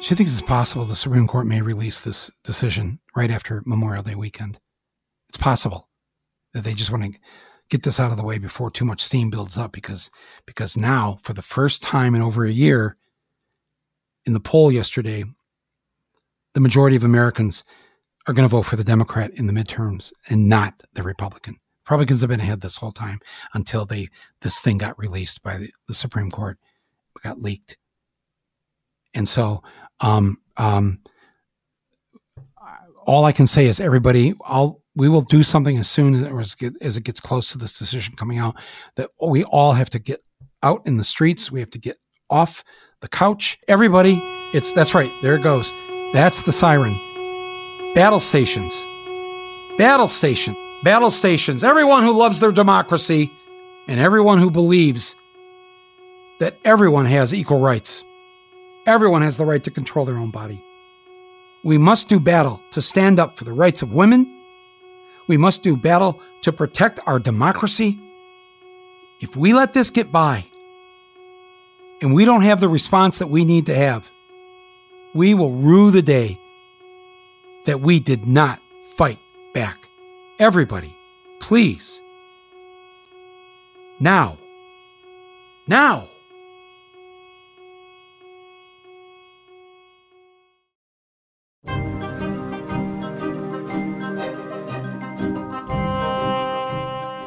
She 0.05 0.13
thinks 0.13 0.33
it's 0.33 0.41
possible 0.43 0.85
the 0.85 0.95
Supreme 0.95 1.25
Court 1.25 1.47
may 1.47 1.63
release 1.63 1.99
this 1.99 2.29
decision 2.43 2.99
right 3.15 3.31
after 3.31 3.63
Memorial 3.65 4.03
Day 4.03 4.13
weekend. 4.13 4.59
It's 5.29 5.37
possible 5.39 5.89
that 6.53 6.63
they 6.63 6.75
just 6.75 6.91
want 6.91 7.05
to 7.05 7.19
get 7.71 7.81
this 7.81 7.99
out 7.99 8.11
of 8.11 8.17
the 8.17 8.23
way 8.23 8.37
before 8.37 8.69
too 8.69 8.85
much 8.85 9.01
steam 9.01 9.31
builds 9.31 9.57
up 9.57 9.71
because 9.71 10.11
because 10.45 10.77
now 10.77 11.17
for 11.23 11.33
the 11.33 11.41
first 11.41 11.81
time 11.81 12.13
in 12.13 12.21
over 12.21 12.45
a 12.45 12.51
year 12.51 12.97
in 14.27 14.33
the 14.33 14.39
poll 14.39 14.71
yesterday 14.71 15.23
the 16.53 16.61
majority 16.61 16.95
of 16.95 17.03
Americans 17.03 17.63
are 18.27 18.33
going 18.35 18.47
to 18.47 18.55
vote 18.55 18.67
for 18.67 18.75
the 18.75 18.83
Democrat 18.83 19.31
in 19.31 19.47
the 19.47 19.53
midterms 19.53 20.13
and 20.29 20.47
not 20.47 20.83
the 20.93 21.01
Republican. 21.01 21.57
Republicans 21.87 22.21
have 22.21 22.29
been 22.29 22.39
ahead 22.39 22.61
this 22.61 22.77
whole 22.77 22.91
time 22.91 23.17
until 23.55 23.87
they 23.87 24.09
this 24.41 24.59
thing 24.59 24.77
got 24.77 24.99
released 24.99 25.41
by 25.41 25.57
the, 25.57 25.71
the 25.87 25.95
Supreme 25.95 26.29
Court, 26.29 26.59
got 27.23 27.41
leaked, 27.41 27.75
and 29.15 29.27
so 29.27 29.63
um, 29.99 30.37
um, 30.57 30.99
all 33.05 33.25
I 33.25 33.31
can 33.31 33.47
say 33.47 33.65
is 33.65 33.79
everybody, 33.79 34.33
I'll 34.43 34.81
we 34.95 35.09
will 35.09 35.21
do 35.21 35.43
something 35.43 35.77
as 35.77 35.89
soon 35.89 36.15
as, 36.25 36.55
as 36.81 36.97
it 36.97 37.03
gets 37.03 37.19
close 37.19 37.51
to 37.51 37.57
this 37.57 37.77
decision 37.77 38.15
coming 38.15 38.37
out. 38.37 38.55
That 38.95 39.11
we 39.21 39.43
all 39.45 39.73
have 39.73 39.89
to 39.91 39.99
get 39.99 40.23
out 40.63 40.85
in 40.87 40.97
the 40.97 41.03
streets. 41.03 41.51
We 41.51 41.59
have 41.59 41.69
to 41.71 41.79
get 41.79 41.97
off 42.29 42.63
the 43.01 43.07
couch. 43.07 43.57
Everybody, 43.67 44.21
it's 44.53 44.71
that's 44.71 44.93
right. 44.93 45.11
There 45.21 45.35
it 45.35 45.43
goes. 45.43 45.71
That's 46.13 46.43
the 46.43 46.53
siren. 46.53 46.93
Battle 47.93 48.19
stations. 48.19 48.73
Battle 49.77 50.07
station. 50.07 50.55
Battle 50.83 51.11
stations. 51.11 51.63
Everyone 51.63 52.03
who 52.03 52.17
loves 52.17 52.39
their 52.39 52.51
democracy 52.51 53.31
and 53.87 53.99
everyone 53.99 54.39
who 54.39 54.49
believes 54.49 55.15
that 56.39 56.55
everyone 56.63 57.05
has 57.05 57.33
equal 57.33 57.59
rights. 57.59 58.03
Everyone 58.85 59.23
has 59.23 59.37
the 59.37 59.45
right 59.45 59.63
to 59.63 59.71
control 59.71 60.05
their 60.05 60.17
own 60.17 60.29
body. 60.29 60.61
We 61.63 61.79
must 61.79 62.07
do 62.07 62.19
battle 62.19 62.61
to 62.71 62.81
stand 62.81 63.19
up 63.19 63.35
for 63.35 63.43
the 63.43 63.53
rights 63.53 63.81
of 63.81 63.93
women. 63.93 64.31
We 65.27 65.37
must 65.37 65.63
do 65.63 65.75
battle 65.75 66.21
to 66.43 66.53
protect 66.53 66.99
our 67.07 67.17
democracy. 67.17 67.97
If 69.19 69.35
we 69.35 69.53
let 69.53 69.73
this 69.73 69.89
get 69.89 70.11
by 70.11 70.45
and 72.01 72.13
we 72.13 72.25
don't 72.25 72.43
have 72.43 72.59
the 72.59 72.67
response 72.67 73.17
that 73.17 73.27
we 73.27 73.43
need 73.43 73.65
to 73.65 73.75
have, 73.75 74.07
we 75.15 75.33
will 75.33 75.51
rue 75.51 75.89
the 75.89 76.03
day 76.03 76.37
that 77.65 77.81
we 77.81 77.99
did 77.99 78.27
not 78.27 78.59
fight 78.95 79.17
back. 79.55 79.79
Everybody, 80.37 80.95
please. 81.39 81.99
Now. 83.99 84.37
Now. 85.67 86.07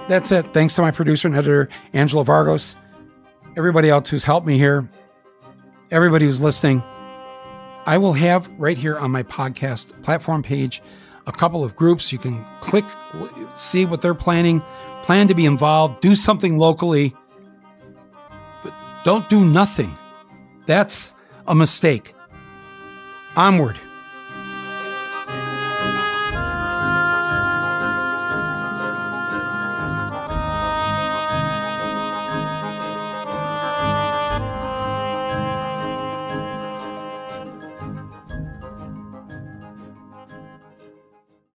That's 0.08 0.32
it. 0.32 0.54
Thanks 0.54 0.74
to 0.76 0.82
my 0.82 0.90
producer 0.90 1.28
and 1.28 1.36
editor, 1.36 1.68
Angela 1.92 2.24
Vargos. 2.24 2.76
Everybody 3.56 3.90
else 3.90 4.08
who's 4.08 4.24
helped 4.24 4.46
me 4.46 4.56
here. 4.56 4.88
Everybody 5.90 6.24
who's 6.24 6.40
listening. 6.40 6.82
I 7.84 7.98
will 7.98 8.14
have 8.14 8.50
right 8.58 8.76
here 8.76 8.98
on 8.98 9.10
my 9.10 9.22
podcast 9.22 10.02
platform 10.02 10.42
page 10.42 10.82
a 11.26 11.32
couple 11.32 11.62
of 11.62 11.76
groups. 11.76 12.10
You 12.10 12.18
can 12.18 12.44
click, 12.60 12.86
see 13.54 13.84
what 13.84 14.00
they're 14.00 14.14
planning, 14.14 14.62
plan 15.02 15.28
to 15.28 15.34
be 15.34 15.44
involved, 15.44 16.00
do 16.00 16.14
something 16.14 16.58
locally, 16.58 17.14
but 18.62 18.74
don't 19.04 19.28
do 19.28 19.44
nothing. 19.44 19.96
That's 20.66 21.14
a 21.46 21.54
mistake. 21.54 22.14
Onward. 23.36 23.78